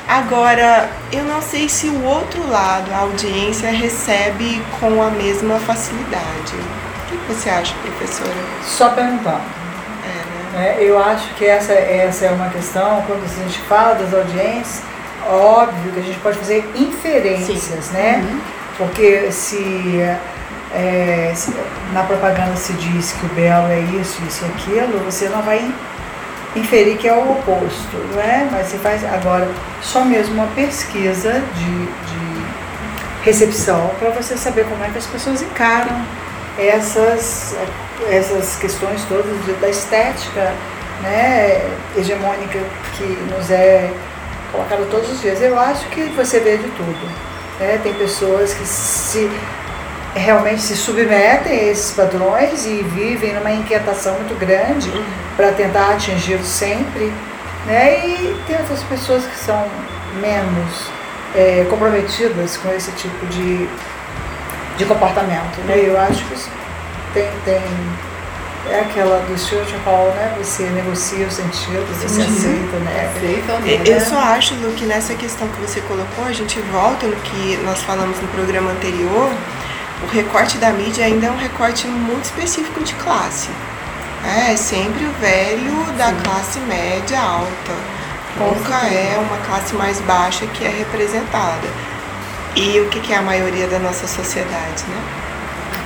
Agora, 0.08 0.90
eu 1.12 1.22
não 1.22 1.40
sei 1.40 1.68
se 1.68 1.88
o 1.88 2.04
outro 2.04 2.48
lado, 2.48 2.90
a 2.92 2.98
audiência, 2.98 3.70
recebe 3.70 4.60
com 4.80 5.00
a 5.02 5.10
mesma 5.10 5.58
facilidade. 5.60 6.54
O 6.56 7.06
que 7.06 7.32
você 7.32 7.48
acha, 7.48 7.74
professora? 7.82 8.34
Só 8.64 8.88
perguntando. 8.88 9.40
É, 10.02 10.58
né? 10.58 10.76
é, 10.78 10.82
eu 10.82 10.98
acho 10.98 11.32
que 11.34 11.46
essa, 11.46 11.74
essa 11.74 12.26
é 12.26 12.30
uma 12.30 12.48
questão, 12.48 13.04
quando 13.06 13.24
a 13.24 13.42
gente 13.42 13.60
fala 13.60 13.94
das 13.94 14.12
audiências, 14.12 14.82
óbvio 15.28 15.92
que 15.92 16.00
a 16.00 16.02
gente 16.02 16.18
pode 16.18 16.38
fazer 16.38 16.68
inferências, 16.74 17.84
Sim. 17.84 17.92
né? 17.92 18.16
Uhum. 18.16 18.40
Porque 18.78 19.30
se, 19.30 20.02
é, 20.74 21.32
na 21.92 22.02
propaganda 22.02 22.56
se 22.56 22.72
diz 22.74 23.12
que 23.12 23.26
o 23.26 23.28
belo 23.30 23.68
é 23.68 23.80
isso, 24.00 24.22
isso 24.26 24.44
e 24.44 24.48
aquilo, 24.48 24.98
você 25.04 25.28
não 25.28 25.42
vai 25.42 25.72
inferir 26.56 26.96
que 26.96 27.08
é 27.08 27.12
o 27.12 27.32
oposto, 27.32 27.96
não 28.12 28.20
é? 28.20 28.48
Mas 28.50 28.68
se 28.68 28.78
faz 28.78 29.04
agora 29.04 29.48
só 29.82 30.04
mesmo 30.04 30.34
uma 30.34 30.46
pesquisa 30.48 31.32
de, 31.54 31.86
de 31.86 32.44
recepção 33.22 33.90
para 33.98 34.10
você 34.10 34.36
saber 34.36 34.64
como 34.64 34.82
é 34.84 34.88
que 34.88 34.98
as 34.98 35.06
pessoas 35.06 35.42
encaram 35.42 36.04
essas, 36.58 37.54
essas 38.10 38.56
questões 38.56 39.04
todas 39.04 39.26
da 39.60 39.68
estética 39.68 40.52
né, 41.02 41.70
hegemônica 41.96 42.58
que 42.96 43.04
nos 43.04 43.50
é 43.50 43.90
colocada 44.52 44.84
todos 44.90 45.10
os 45.10 45.20
dias. 45.20 45.40
Eu 45.40 45.58
acho 45.58 45.86
que 45.88 46.02
você 46.16 46.40
vê 46.40 46.56
de 46.56 46.68
tudo. 46.70 47.08
Né? 47.58 47.78
Tem 47.82 47.94
pessoas 47.94 48.52
que 48.52 48.66
se 48.66 49.30
realmente 50.14 50.60
se 50.60 50.76
submetem 50.76 51.52
a 51.52 51.62
esses 51.64 51.92
padrões 51.92 52.66
e 52.66 52.82
vivem 52.82 53.34
numa 53.34 53.52
inquietação 53.52 54.14
muito 54.14 54.38
grande 54.38 54.90
uhum. 54.90 55.04
para 55.36 55.52
tentar 55.52 55.90
atingi-los 55.90 56.46
sempre. 56.46 57.12
Né? 57.66 58.06
E 58.06 58.42
tem 58.46 58.56
outras 58.56 58.82
pessoas 58.84 59.24
que 59.24 59.36
são 59.38 59.66
menos 60.20 60.90
é, 61.34 61.66
comprometidas 61.68 62.56
com 62.56 62.72
esse 62.72 62.90
tipo 62.92 63.26
de, 63.26 63.68
de 64.76 64.84
comportamento. 64.84 65.60
Né? 65.66 65.84
Eu 65.86 65.98
acho 66.00 66.24
que 66.24 66.34
isso 66.34 66.50
tem, 67.14 67.28
tem 67.44 67.62
é 68.68 68.80
aquela 68.80 69.20
do 69.20 69.38
Stuart 69.38 69.70
Hall, 69.84 70.12
né? 70.14 70.34
Você 70.38 70.64
negocia 70.64 71.26
os 71.26 71.34
sentidos, 71.34 71.96
você 71.96 72.22
aceita, 72.22 72.76
né? 72.84 73.10
Aceita, 73.16 73.58
né? 73.58 73.82
Eu 73.86 74.00
só 74.00 74.18
acho, 74.18 74.54
Lu, 74.56 74.72
que 74.74 74.84
nessa 74.84 75.14
questão 75.14 75.48
que 75.48 75.60
você 75.60 75.80
colocou, 75.80 76.26
a 76.26 76.32
gente 76.32 76.60
volta 76.70 77.06
no 77.06 77.16
que 77.16 77.56
nós 77.64 77.80
falamos 77.80 78.20
no 78.20 78.28
programa 78.28 78.70
anterior, 78.72 79.30
o 80.02 80.06
recorte 80.06 80.58
da 80.58 80.70
mídia 80.70 81.04
ainda 81.04 81.26
é 81.26 81.30
um 81.30 81.36
recorte 81.36 81.86
muito 81.86 82.24
específico 82.24 82.82
de 82.82 82.94
classe. 82.94 83.48
É, 84.24 84.52
é 84.52 84.56
sempre 84.56 85.04
o 85.04 85.12
velho 85.20 85.84
da 85.96 86.08
Sim. 86.08 86.16
classe 86.22 86.58
média 86.60 87.20
alta. 87.20 88.00
Nunca 88.38 88.86
é 88.86 89.18
uma 89.18 89.36
classe 89.46 89.74
mais 89.74 90.00
baixa 90.00 90.46
que 90.46 90.64
é 90.64 90.68
representada. 90.68 91.68
E 92.56 92.80
o 92.80 92.88
que, 92.88 93.00
que 93.00 93.12
é 93.12 93.16
a 93.16 93.22
maioria 93.22 93.66
da 93.66 93.78
nossa 93.78 94.06
sociedade, 94.06 94.84
né? 94.88 95.02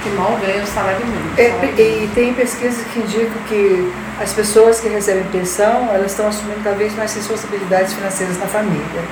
Que 0.02 0.10
mal 0.10 0.38
ganha 0.40 0.62
o 0.62 0.66
salário 0.66 1.04
mínimo. 1.04 1.30
É, 1.38 1.80
e 1.80 2.08
tem 2.14 2.34
pesquisas 2.34 2.84
que 2.92 3.00
indicam 3.00 3.36
que 3.48 3.92
as 4.20 4.32
pessoas 4.32 4.80
que 4.80 4.88
recebem 4.88 5.24
pensão, 5.24 5.88
elas 5.92 6.12
estão 6.12 6.28
assumindo 6.28 6.60
cada 6.62 6.76
vez 6.76 6.94
mais 6.94 7.14
responsabilidades 7.14 7.94
financeiras 7.94 8.38
na 8.38 8.46
família. 8.46 9.02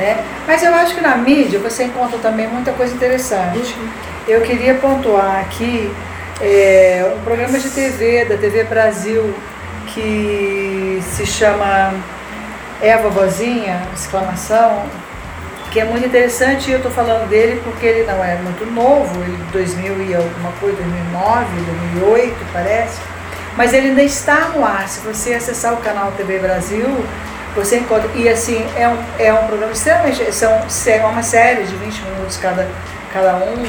Né? 0.00 0.24
Mas 0.46 0.62
eu 0.62 0.74
acho 0.74 0.94
que 0.94 1.00
na 1.02 1.14
mídia 1.16 1.58
você 1.58 1.84
encontra 1.84 2.18
também 2.18 2.48
muita 2.48 2.72
coisa 2.72 2.94
interessante. 2.94 3.74
Uhum. 3.74 3.88
Eu 4.26 4.40
queria 4.40 4.74
pontuar 4.74 5.40
aqui 5.40 5.90
é, 6.40 7.12
um 7.14 7.22
programa 7.22 7.58
de 7.58 7.68
TV, 7.68 8.24
da 8.24 8.38
TV 8.38 8.64
Brasil, 8.64 9.34
que 9.88 11.02
se 11.02 11.26
chama 11.26 11.92
É 12.80 12.94
a 12.94 12.96
Vovozinha, 12.96 13.82
exclamação, 13.94 14.84
que 15.70 15.78
é 15.78 15.84
muito 15.84 16.06
interessante 16.06 16.70
e 16.70 16.72
eu 16.72 16.78
estou 16.78 16.90
falando 16.90 17.28
dele 17.28 17.60
porque 17.62 17.84
ele 17.84 18.10
não 18.10 18.24
é 18.24 18.36
muito 18.36 18.64
novo, 18.72 19.22
ele 19.22 19.36
2000 19.52 20.02
e 20.08 20.14
alguma 20.14 20.50
coisa, 20.52 20.76
2009, 20.78 21.46
2008 21.94 22.46
parece, 22.54 23.00
mas 23.54 23.74
ele 23.74 23.88
ainda 23.88 24.02
está 24.02 24.48
no 24.54 24.64
ar. 24.64 24.88
Se 24.88 25.00
você 25.00 25.34
acessar 25.34 25.74
o 25.74 25.76
canal 25.78 26.10
TV 26.12 26.38
Brasil, 26.38 26.88
você 27.54 27.78
encontra. 27.78 28.10
E 28.14 28.28
assim, 28.28 28.64
é 28.76 28.88
um, 28.88 28.98
é 29.18 29.32
um 29.32 29.46
programa 29.46 29.72
extremamente. 29.72 30.32
São, 30.32 30.50
é 30.86 31.04
uma 31.04 31.22
série 31.22 31.64
de 31.64 31.74
20 31.76 32.02
minutos 32.02 32.36
cada, 32.36 32.68
cada 33.12 33.36
um. 33.36 33.64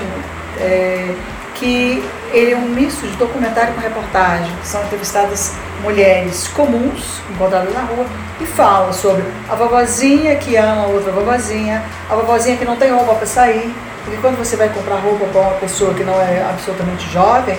É, 0.60 1.16
que 1.62 2.04
ele 2.34 2.54
é 2.54 2.58
um 2.58 2.70
misto 2.70 3.06
de 3.06 3.16
documentário 3.18 3.74
com 3.76 3.82
reportagem. 3.82 4.52
São 4.64 4.82
entrevistadas 4.84 5.54
mulheres 5.84 6.48
comuns, 6.48 7.22
encontradas 7.30 7.72
na 7.72 7.82
rua, 7.82 8.06
e 8.40 8.46
fala 8.48 8.92
sobre 8.92 9.24
a 9.48 9.56
vovozinha 9.56 10.36
que 10.38 10.56
ama 10.56 10.88
outra 10.88 11.12
vovozinha, 11.12 11.84
a 12.10 12.16
vovozinha 12.16 12.58
que 12.58 12.66
não 12.66 12.76
tem 12.76 12.92
roupa 12.92 13.14
para 13.14 13.28
sair, 13.28 13.72
porque 14.04 14.20
quando 14.20 14.38
você 14.38 14.56
vai 14.56 14.70
comprar 14.70 14.96
roupa 14.96 15.26
para 15.26 15.42
uma 15.42 15.52
pessoa 15.52 15.94
que 15.94 16.04
não 16.04 16.20
é 16.20 16.44
absolutamente 16.50 17.08
jovem, 17.12 17.58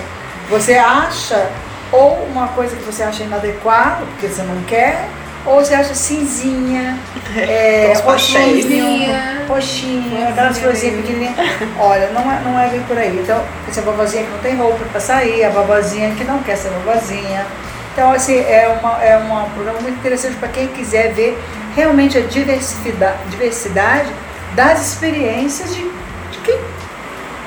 você 0.49 0.73
acha 0.73 1.49
ou 1.89 2.25
uma 2.25 2.49
coisa 2.49 2.75
que 2.75 2.83
você 2.83 3.03
acha 3.03 3.23
inadequada, 3.23 4.03
porque 4.11 4.27
você 4.27 4.41
não 4.41 4.61
quer, 4.63 5.07
ou 5.45 5.63
você 5.63 5.73
acha 5.73 5.93
cinzinha, 5.93 6.97
é, 7.35 7.93
roxinha, 8.03 9.45
roxinha, 9.47 10.29
aquelas 10.29 10.57
florzinhas 10.57 10.95
pequenininhas. 10.97 11.35
Olha, 11.79 12.09
não 12.11 12.31
é, 12.31 12.39
não 12.41 12.59
é 12.59 12.69
bem 12.69 12.81
por 12.81 12.97
aí. 12.97 13.19
Então, 13.21 13.43
essa 13.67 13.81
vovozinha 13.81 14.23
que 14.23 14.31
não 14.31 14.39
tem 14.39 14.55
roupa 14.55 14.85
para 14.91 15.01
sair, 15.01 15.43
a 15.43 15.49
vovozinha 15.49 16.15
que 16.15 16.23
não 16.23 16.41
quer 16.43 16.55
ser 16.55 16.69
vovozinha. 16.69 17.45
Então, 17.93 18.11
assim, 18.11 18.37
é, 18.37 18.67
uma, 18.79 19.03
é 19.03 19.17
um 19.17 19.49
programa 19.51 19.81
muito 19.81 19.99
interessante 19.99 20.35
para 20.37 20.47
quem 20.47 20.67
quiser 20.67 21.13
ver 21.13 21.37
realmente 21.75 22.17
a 22.17 22.21
diversidade, 22.21 23.17
diversidade 23.29 24.09
das 24.55 24.93
experiências 24.93 25.75
de, 25.75 25.83
de 25.83 26.37
quem 26.43 26.59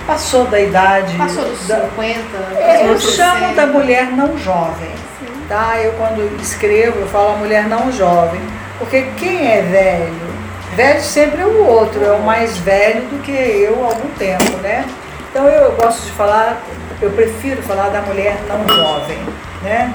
passou 0.06 0.44
da 0.46 0.60
idade. 0.60 1.16
Passou 1.16 1.44
dos 1.44 1.60
50. 1.60 2.20
É, 2.58 2.86
eu 2.86 2.98
chamo 3.00 3.54
da 3.54 3.66
mulher 3.66 4.12
não 4.12 4.36
jovem 4.38 5.05
tá? 5.48 5.78
Eu 5.78 5.92
quando 5.92 6.40
escrevo, 6.40 7.00
eu 7.00 7.06
falo 7.08 7.34
a 7.34 7.36
mulher 7.36 7.66
não 7.68 7.90
jovem, 7.92 8.40
porque 8.78 9.02
quem 9.16 9.50
é 9.50 9.62
velho? 9.62 10.36
Velho 10.74 11.00
sempre 11.00 11.40
é 11.40 11.46
o 11.46 11.64
outro, 11.66 12.04
é 12.04 12.12
o 12.12 12.22
mais 12.22 12.58
velho 12.58 13.02
do 13.02 13.22
que 13.22 13.32
eu 13.32 13.84
há 13.84 13.88
algum 13.88 14.08
tempo, 14.10 14.56
né? 14.58 14.84
Então 15.30 15.46
eu 15.48 15.72
gosto 15.72 16.04
de 16.04 16.12
falar, 16.12 16.62
eu 17.00 17.10
prefiro 17.10 17.62
falar 17.62 17.88
da 17.88 18.02
mulher 18.02 18.38
não 18.48 18.66
jovem, 18.68 19.18
né? 19.62 19.92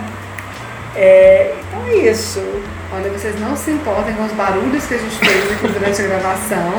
É, 0.96 1.54
então 1.60 1.88
é 1.88 1.96
isso. 1.96 2.42
Olha, 2.94 3.10
vocês 3.10 3.40
não 3.40 3.56
se 3.56 3.72
importem 3.72 4.14
com 4.16 4.24
os 4.24 4.34
barulhos 4.34 4.86
que 4.86 4.96
a 4.96 4.98
gente 4.98 5.16
fez 5.16 5.52
aqui 5.54 5.68
durante 5.68 6.02
a 6.02 6.08
gravação, 6.08 6.74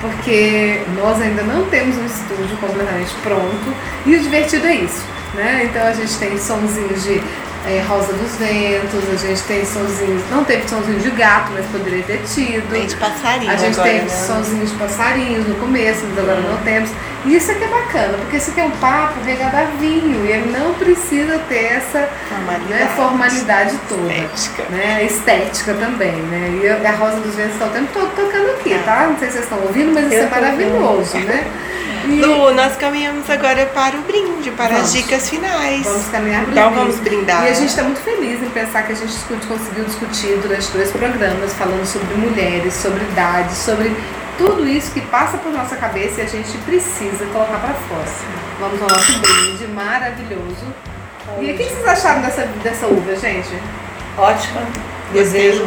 porque 0.00 0.80
nós 0.94 1.20
ainda 1.20 1.42
não 1.42 1.66
temos 1.66 1.96
um 1.96 2.06
estúdio 2.06 2.56
completamente 2.58 3.12
pronto 3.22 3.74
e 4.06 4.14
o 4.14 4.20
divertido 4.20 4.66
é 4.66 4.74
isso, 4.76 5.02
né? 5.34 5.68
Então 5.68 5.82
a 5.84 5.92
gente 5.92 6.16
tem 6.18 6.38
sonzinhos 6.38 7.02
de 7.02 7.20
é, 7.66 7.82
Rosa 7.82 8.12
dos 8.12 8.36
Ventos, 8.36 9.02
a 9.12 9.16
gente 9.16 9.42
tem 9.42 9.64
sonzinhos, 9.64 10.22
não 10.30 10.44
teve 10.44 10.68
sonzinho 10.68 11.00
de 11.00 11.10
gato, 11.10 11.50
mas 11.52 11.66
poderia 11.66 12.02
ter 12.04 12.22
tido. 12.22 12.70
Tem 12.70 12.86
de 12.86 12.96
passarinho. 12.96 13.50
A 13.50 13.56
gente 13.56 13.74
agora, 13.74 13.90
teve 13.90 14.04
né? 14.04 14.08
sonzinhos 14.08 14.70
de 14.70 14.76
passarinhos 14.76 15.48
no 15.48 15.56
começo, 15.56 16.04
mas 16.08 16.18
agora 16.18 16.40
não 16.40 16.56
temos. 16.58 16.90
E 17.26 17.34
isso 17.34 17.50
aqui 17.50 17.64
é 17.64 17.66
bacana, 17.66 18.18
porque 18.18 18.36
isso 18.36 18.50
aqui 18.52 18.60
é 18.60 18.64
um 18.64 18.70
papo 18.70 19.20
regado 19.24 19.56
a 19.56 19.64
vinho, 19.80 20.24
e 20.24 20.30
ele 20.30 20.56
não 20.56 20.72
precisa 20.74 21.38
ter 21.48 21.64
essa 21.64 22.08
formalidade, 22.28 22.68
né, 22.68 22.92
formalidade 22.94 23.80
toda. 23.88 24.12
Estética. 24.12 24.62
Né, 24.70 25.04
estética 25.04 25.74
também, 25.74 26.12
né? 26.12 26.60
E 26.62 26.86
a 26.86 26.92
Rosa 26.92 27.18
dos 27.20 27.34
Ventos 27.34 27.54
está 27.54 27.66
o 27.66 27.70
tempo 27.70 27.88
todo 27.92 28.14
tocando 28.14 28.50
aqui, 28.52 28.78
tá? 28.84 29.08
Não 29.08 29.18
sei 29.18 29.28
se 29.28 29.34
vocês 29.34 29.44
estão 29.44 29.58
ouvindo, 29.60 29.92
mas 29.92 30.06
isso 30.06 30.22
é 30.22 30.28
maravilhoso, 30.30 31.18
né? 31.18 31.44
E... 32.06 32.20
Lu, 32.20 32.54
nós 32.54 32.76
caminhamos 32.76 33.28
agora 33.28 33.66
para 33.66 33.96
o 33.96 34.02
brinde, 34.02 34.52
para 34.52 34.74
vamos. 34.74 34.84
as 34.84 34.92
dicas 34.92 35.28
finais. 35.28 35.82
Vamos 35.82 36.06
caminhar 36.06 36.44
para 36.44 36.52
Então 36.52 36.72
vamos 36.72 37.00
brindar. 37.00 37.44
E 37.44 37.48
a 37.48 37.52
gente 37.52 37.70
está 37.70 37.82
muito 37.82 38.00
feliz 38.00 38.40
em 38.40 38.48
pensar 38.50 38.82
que 38.82 38.92
a 38.92 38.94
gente 38.94 39.12
conseguiu 39.48 39.84
discutir 39.84 40.38
durante 40.38 40.70
dois 40.70 40.90
programas, 40.92 41.52
falando 41.54 41.84
sobre 41.84 42.14
mulheres, 42.14 42.74
sobre 42.74 43.02
idade, 43.02 43.52
sobre 43.56 43.90
tudo 44.36 44.66
isso 44.68 44.92
que 44.92 45.00
passa 45.02 45.38
por 45.38 45.52
nossa 45.52 45.76
cabeça 45.76 46.20
e 46.20 46.24
a 46.24 46.26
gente 46.26 46.56
precisa 46.58 47.24
colocar 47.26 47.58
para 47.58 47.74
fora. 47.74 48.04
Vamos 48.60 48.80
ao 48.82 48.88
nosso 48.88 49.18
brinde 49.20 49.66
maravilhoso. 49.68 50.66
E 51.40 51.50
o 51.50 51.56
que 51.56 51.64
vocês 51.64 51.86
acharam 51.86 52.22
dessa, 52.22 52.42
dessa 52.62 52.86
uva, 52.86 53.16
gente? 53.16 53.50
Ótima. 54.16 54.62
Desejo 55.12 55.66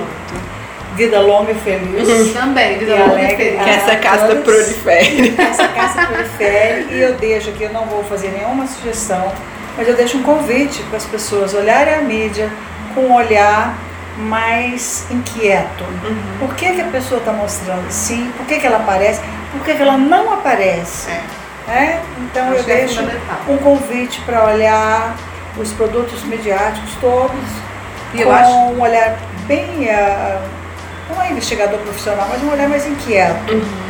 vida 0.95 1.19
longa 1.21 1.51
e 1.51 1.55
feliz. 1.55 2.07
Uhum. 2.07 2.33
Também, 2.39 2.77
vida 2.77 2.95
e 2.95 2.99
longa 2.99 3.21
e 3.21 3.35
feliz. 3.35 3.63
Que 3.63 3.69
essa 3.69 3.95
casa 3.95 4.35
prolifere. 4.35 5.31
Que 5.31 5.41
essa 5.41 5.67
casa 5.69 6.07
prolifere. 6.07 6.87
E 6.91 7.01
eu 7.01 7.13
deixo 7.15 7.49
aqui, 7.49 7.63
eu 7.63 7.73
não 7.73 7.85
vou 7.85 8.03
fazer 8.03 8.29
nenhuma 8.29 8.67
sugestão, 8.67 9.31
mas 9.77 9.87
eu 9.87 9.95
deixo 9.95 10.17
um 10.17 10.23
convite 10.23 10.81
para 10.83 10.97
as 10.97 11.05
pessoas 11.05 11.53
olharem 11.53 11.93
a 11.93 12.01
mídia 12.01 12.49
com 12.93 13.01
um 13.01 13.13
olhar 13.13 13.77
mais 14.19 15.07
inquieto. 15.09 15.83
Uhum. 15.83 16.37
Por 16.39 16.55
que, 16.55 16.73
que 16.73 16.81
a 16.81 16.87
pessoa 16.87 17.19
está 17.19 17.31
mostrando 17.31 17.87
assim? 17.87 18.31
Por 18.37 18.45
que, 18.45 18.59
que 18.59 18.67
ela 18.67 18.77
aparece? 18.77 19.21
Por 19.51 19.63
que, 19.63 19.73
que 19.73 19.81
ela 19.81 19.97
não 19.97 20.33
aparece? 20.33 21.09
É. 21.09 21.39
É? 21.69 22.01
Então 22.17 22.51
Acho 22.51 22.55
eu 22.55 22.59
é 22.61 22.63
deixo 22.63 23.01
um 23.47 23.57
convite 23.57 24.19
para 24.21 24.45
olhar 24.45 25.15
os 25.57 25.71
produtos 25.73 26.23
mediáticos 26.23 26.95
todos 26.99 27.39
e 28.13 28.23
com 28.23 28.31
acho... 28.31 28.49
um 28.49 28.81
olhar 28.81 29.19
bem 29.45 29.85
uh, 29.85 30.41
não 31.09 31.21
é 31.21 31.31
investigador 31.31 31.79
profissional, 31.79 32.27
mas 32.29 32.41
um 32.43 32.51
olhar 32.51 32.67
mais 32.67 32.85
inquieto. 32.87 33.51
Uhum. 33.51 33.88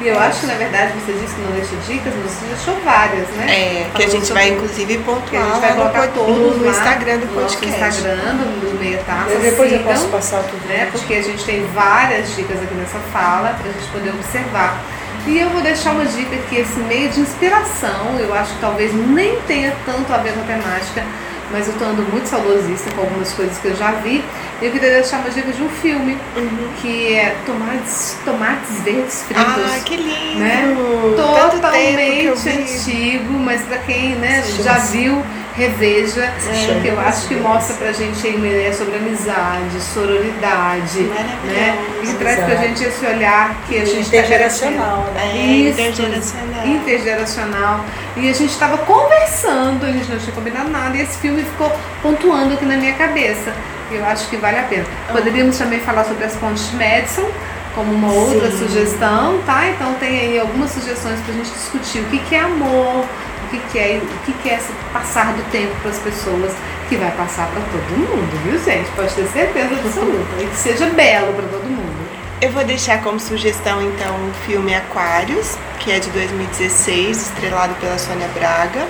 E 0.00 0.08
eu 0.08 0.18
acho 0.18 0.40
que, 0.40 0.46
na 0.46 0.54
verdade, 0.54 0.92
você 0.92 1.12
disse 1.12 1.34
que 1.34 1.40
não 1.40 1.52
deixou 1.52 1.78
dicas, 1.86 2.12
mas 2.22 2.30
você 2.30 2.46
deixou 2.46 2.74
várias, 2.84 3.28
né? 3.30 3.46
É, 3.48 3.90
que 3.94 4.04
a 4.04 4.08
gente 4.08 4.30
vai, 4.32 4.50
inclusive, 4.50 4.98
pontuar 4.98 5.42
a 5.42 5.48
gente 5.48 5.60
vai 5.60 5.74
colocar 5.74 6.08
todos 6.08 6.58
no 6.58 6.68
Instagram 6.68 7.18
do 7.18 7.34
podcast. 7.34 7.66
No 7.66 7.88
Instagram, 7.88 8.36
do 8.36 8.78
Meia 8.78 8.98
Taça. 9.06 9.30
Eu 9.30 9.40
depois 9.40 9.70
sigam, 9.70 9.86
eu 9.86 9.94
posso 9.94 10.08
passar 10.08 10.42
tudo. 10.42 10.66
Né? 10.68 10.88
Porque 10.92 11.14
a 11.14 11.22
gente 11.22 11.42
tem 11.44 11.66
várias 11.68 12.34
dicas 12.36 12.62
aqui 12.62 12.74
nessa 12.74 12.98
fala, 13.12 13.56
para 13.60 13.70
a 13.70 13.72
gente 13.72 13.88
poder 13.90 14.10
observar. 14.10 14.82
E 15.26 15.38
eu 15.38 15.50
vou 15.50 15.60
deixar 15.60 15.90
uma 15.90 16.04
dica 16.04 16.36
que 16.48 16.56
esse 16.56 16.78
meio 16.80 17.08
de 17.08 17.20
inspiração, 17.20 18.16
eu 18.18 18.32
acho 18.32 18.54
que 18.54 18.60
talvez 18.60 18.94
nem 18.94 19.40
tenha 19.42 19.74
tanto 19.84 20.12
a 20.12 20.18
ver 20.18 20.32
com 20.34 20.40
a 20.40 20.44
temática, 20.44 21.04
mas 21.52 21.68
eu 21.68 21.74
tô 21.74 21.84
andando 21.84 22.10
muito 22.10 22.26
saudosista 22.26 22.90
com 22.92 23.00
algumas 23.02 23.32
coisas 23.32 23.56
que 23.58 23.66
eu 23.68 23.76
já 23.76 23.92
vi. 23.92 24.22
E 24.60 24.64
eu 24.64 24.72
queria 24.72 24.90
deixar 24.90 25.18
uma 25.18 25.30
dica 25.30 25.52
de 25.52 25.62
um 25.62 25.68
filme, 25.68 26.16
Uhum. 26.36 26.68
que 26.80 27.12
é 27.14 27.36
Tomates, 27.44 28.16
tomates 28.24 28.80
Verdes 28.82 29.22
Fritos. 29.22 29.44
Ah, 29.46 29.80
que 29.84 29.96
lindo! 29.96 30.38
né? 30.38 30.74
Totalmente 31.16 32.48
antigo, 32.48 33.32
mas 33.34 33.62
pra 33.62 33.78
quem 33.78 34.14
né, 34.16 34.42
já 34.62 34.78
viu, 34.78 35.22
reveja. 35.56 36.30
filme 36.38 36.80
que 36.82 36.88
eu 36.88 37.00
é 37.00 37.04
acho 37.04 37.28
que 37.28 37.34
mostra 37.36 37.74
pra 37.76 37.92
gente 37.92 38.26
aí 38.26 38.36
uma 38.36 38.46
ideia 38.46 38.72
sobre 38.72 38.96
amizade, 38.96 39.80
sororidade, 39.80 41.00
né? 41.44 41.78
E 42.02 42.12
traz 42.14 42.44
pra 42.44 42.56
gente 42.56 42.84
esse 42.84 43.06
olhar 43.06 43.56
que 43.66 43.78
a 43.78 43.84
gente 43.84 44.10
tá 44.10 44.18
Intergeracional, 44.18 45.10
né? 45.14 45.32
É, 45.32 45.46
Isso, 45.46 45.80
intergeracional. 45.80 46.66
intergeracional. 46.66 47.84
E 48.16 48.28
a 48.28 48.32
gente 48.32 48.50
estava 48.50 48.78
conversando, 48.78 49.84
a 49.84 49.92
gente 49.92 50.10
não 50.10 50.18
tinha 50.18 50.32
combinado 50.32 50.68
nada, 50.70 50.96
e 50.96 51.00
esse 51.00 51.18
filme 51.18 51.42
ficou 51.42 51.72
pontuando 52.02 52.54
aqui 52.54 52.64
na 52.64 52.76
minha 52.76 52.94
cabeça. 52.94 53.52
Eu 53.90 54.04
acho 54.04 54.28
que 54.28 54.36
vale 54.36 54.58
a 54.58 54.64
pena. 54.64 54.84
Poderíamos 55.10 55.56
também 55.56 55.80
falar 55.80 56.04
sobre 56.04 56.24
as 56.24 56.34
pontes 56.34 56.70
de 56.70 56.76
Madison, 56.76 57.30
como 57.74 57.92
uma 57.92 58.12
outra 58.12 58.50
Sim. 58.50 58.58
sugestão, 58.58 59.38
tá? 59.46 59.68
Então 59.68 59.94
tem 59.94 60.18
aí 60.20 60.40
algumas 60.40 60.70
sugestões 60.70 61.20
para 61.20 61.34
a 61.34 61.36
gente 61.36 61.50
discutir 61.50 62.00
o 62.00 62.04
que, 62.06 62.18
que 62.20 62.34
é 62.34 62.40
amor, 62.40 63.04
o 63.46 63.48
que, 63.48 63.58
que 63.70 63.78
é 63.78 64.00
o 64.02 64.24
que, 64.24 64.32
que 64.42 64.50
é 64.50 64.54
esse 64.54 64.72
passar 64.92 65.32
do 65.32 65.42
tempo 65.50 65.74
para 65.80 65.90
as 65.90 65.98
pessoas, 65.98 66.52
que 66.88 66.96
vai 66.96 67.10
passar 67.12 67.48
para 67.48 67.60
todo 67.62 67.98
mundo, 67.98 68.42
viu 68.44 68.58
gente? 68.62 68.90
Pode 68.90 69.14
ter 69.14 69.26
certeza 69.28 69.74
absoluta. 69.74 70.26
E 70.42 70.46
que 70.46 70.56
seja 70.56 70.86
belo 70.86 71.32
para 71.32 71.48
todo 71.48 71.64
mundo. 71.64 71.96
Eu 72.40 72.52
vou 72.52 72.64
deixar 72.64 73.02
como 73.02 73.18
sugestão 73.18 73.80
então 73.80 74.14
o 74.14 74.32
filme 74.46 74.74
Aquários, 74.74 75.56
que 75.80 75.90
é 75.90 75.98
de 75.98 76.10
2016, 76.10 77.22
estrelado 77.22 77.74
pela 77.76 77.98
Sônia 77.98 78.28
Braga. 78.34 78.86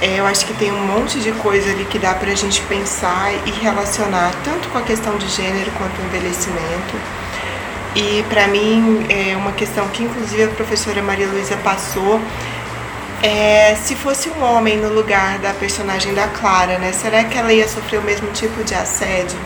É, 0.00 0.18
eu 0.18 0.26
acho 0.26 0.46
que 0.46 0.54
tem 0.54 0.72
um 0.72 0.86
monte 0.86 1.20
de 1.20 1.32
coisa 1.32 1.70
ali 1.70 1.84
que 1.84 1.98
dá 1.98 2.14
pra 2.14 2.34
gente 2.34 2.62
pensar 2.62 3.32
e 3.44 3.50
relacionar 3.50 4.32
tanto 4.44 4.68
com 4.68 4.78
a 4.78 4.82
questão 4.82 5.18
de 5.18 5.28
gênero 5.28 5.70
quanto 5.72 6.00
o 6.00 6.04
envelhecimento. 6.06 6.96
E 7.94 8.24
pra 8.28 8.46
mim 8.46 9.04
é 9.08 9.36
uma 9.36 9.52
questão 9.52 9.88
que 9.88 10.04
inclusive 10.04 10.44
a 10.44 10.48
professora 10.48 11.02
Maria 11.02 11.26
Luísa 11.26 11.56
passou 11.56 12.20
é, 13.22 13.74
se 13.74 13.94
fosse 13.94 14.30
um 14.30 14.42
homem 14.42 14.76
no 14.78 14.88
lugar 14.88 15.38
da 15.38 15.52
personagem 15.52 16.14
da 16.14 16.26
Clara, 16.28 16.78
né? 16.78 16.92
Será 16.92 17.24
que 17.24 17.36
ela 17.36 17.52
ia 17.52 17.68
sofrer 17.68 17.98
o 17.98 18.02
mesmo 18.02 18.30
tipo 18.32 18.64
de 18.64 18.74
assédio? 18.74 19.38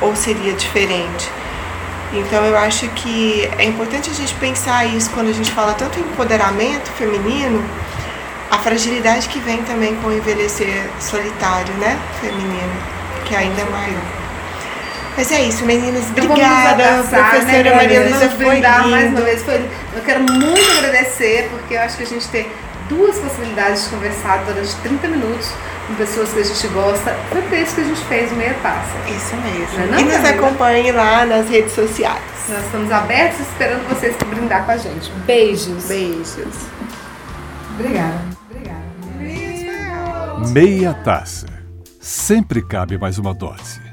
Ou 0.00 0.16
seria 0.16 0.52
diferente? 0.54 1.30
Então 2.12 2.44
eu 2.44 2.56
acho 2.56 2.88
que 2.88 3.48
é 3.58 3.64
importante 3.64 4.10
a 4.10 4.14
gente 4.14 4.34
pensar 4.34 4.84
isso 4.84 5.10
quando 5.10 5.28
a 5.28 5.32
gente 5.32 5.50
fala 5.52 5.74
tanto 5.74 6.00
em 6.00 6.02
empoderamento 6.02 6.90
feminino, 6.92 7.64
a 8.50 8.58
fragilidade 8.58 9.28
que 9.28 9.38
vem 9.38 9.62
também 9.62 9.94
com 9.96 10.08
o 10.08 10.12
envelhecer 10.12 10.90
solitário, 10.98 11.72
né? 11.74 11.96
Feminino, 12.20 12.72
que 13.24 13.36
ainda 13.36 13.60
é 13.60 13.64
maior. 13.66 14.20
Mas 15.16 15.30
é 15.30 15.42
isso, 15.42 15.64
meninas. 15.64 16.04
Então 16.10 16.24
Obrigada, 16.24 16.70
abraçar, 16.70 17.30
professora 17.30 17.62
né, 17.62 17.74
Maria? 17.74 18.00
Luísa. 18.00 18.18
Vamos 18.18 18.34
Foi 18.34 18.46
brindar 18.46 18.88
mais 18.88 19.10
uma 19.10 19.20
vez. 19.20 19.42
Foi, 19.42 19.70
eu 19.94 20.02
quero 20.02 20.20
muito 20.20 20.78
agradecer, 20.78 21.48
porque 21.50 21.74
eu 21.74 21.80
acho 21.80 21.96
que 21.96 22.02
a 22.02 22.06
gente 22.06 22.26
tem 22.28 22.50
duas 22.90 23.18
possibilidades 23.18 23.84
de 23.84 23.90
conversar 23.90 24.44
durante 24.44 24.74
30 24.82 25.08
minutos 25.08 25.50
com 25.86 25.94
pessoas 25.94 26.32
que 26.32 26.40
a 26.40 26.44
gente 26.44 26.68
gosta. 26.68 27.14
Foi 27.30 27.40
por 27.40 27.56
isso 27.56 27.74
que 27.74 27.80
a 27.80 27.84
gente 27.84 28.04
fez 28.04 28.30
o 28.32 28.34
Meia 28.34 28.54
Taça. 28.62 28.98
Isso 29.08 29.36
mesmo. 29.36 29.78
Não 29.78 29.84
é 29.84 29.86
não, 29.86 29.98
e 30.00 30.04
nos 30.04 30.24
acompanhe 30.24 30.92
lá 30.92 31.24
nas 31.24 31.48
redes 31.48 31.72
sociais. 31.72 32.20
Nós 32.48 32.64
estamos 32.64 32.90
abertos 32.90 33.40
esperando 33.40 33.88
vocês 33.88 34.14
para 34.16 34.28
brindar 34.28 34.66
com 34.66 34.72
a 34.72 34.76
gente. 34.76 35.10
Beijos. 35.24 35.84
Beijos. 35.84 36.54
Obrigada. 37.78 38.20
Obrigada. 38.50 38.80
Meia 40.50 40.92
taça. 40.94 41.46
Sempre 42.00 42.60
cabe 42.62 42.98
mais 42.98 43.18
uma 43.18 43.32
dose. 43.32 43.89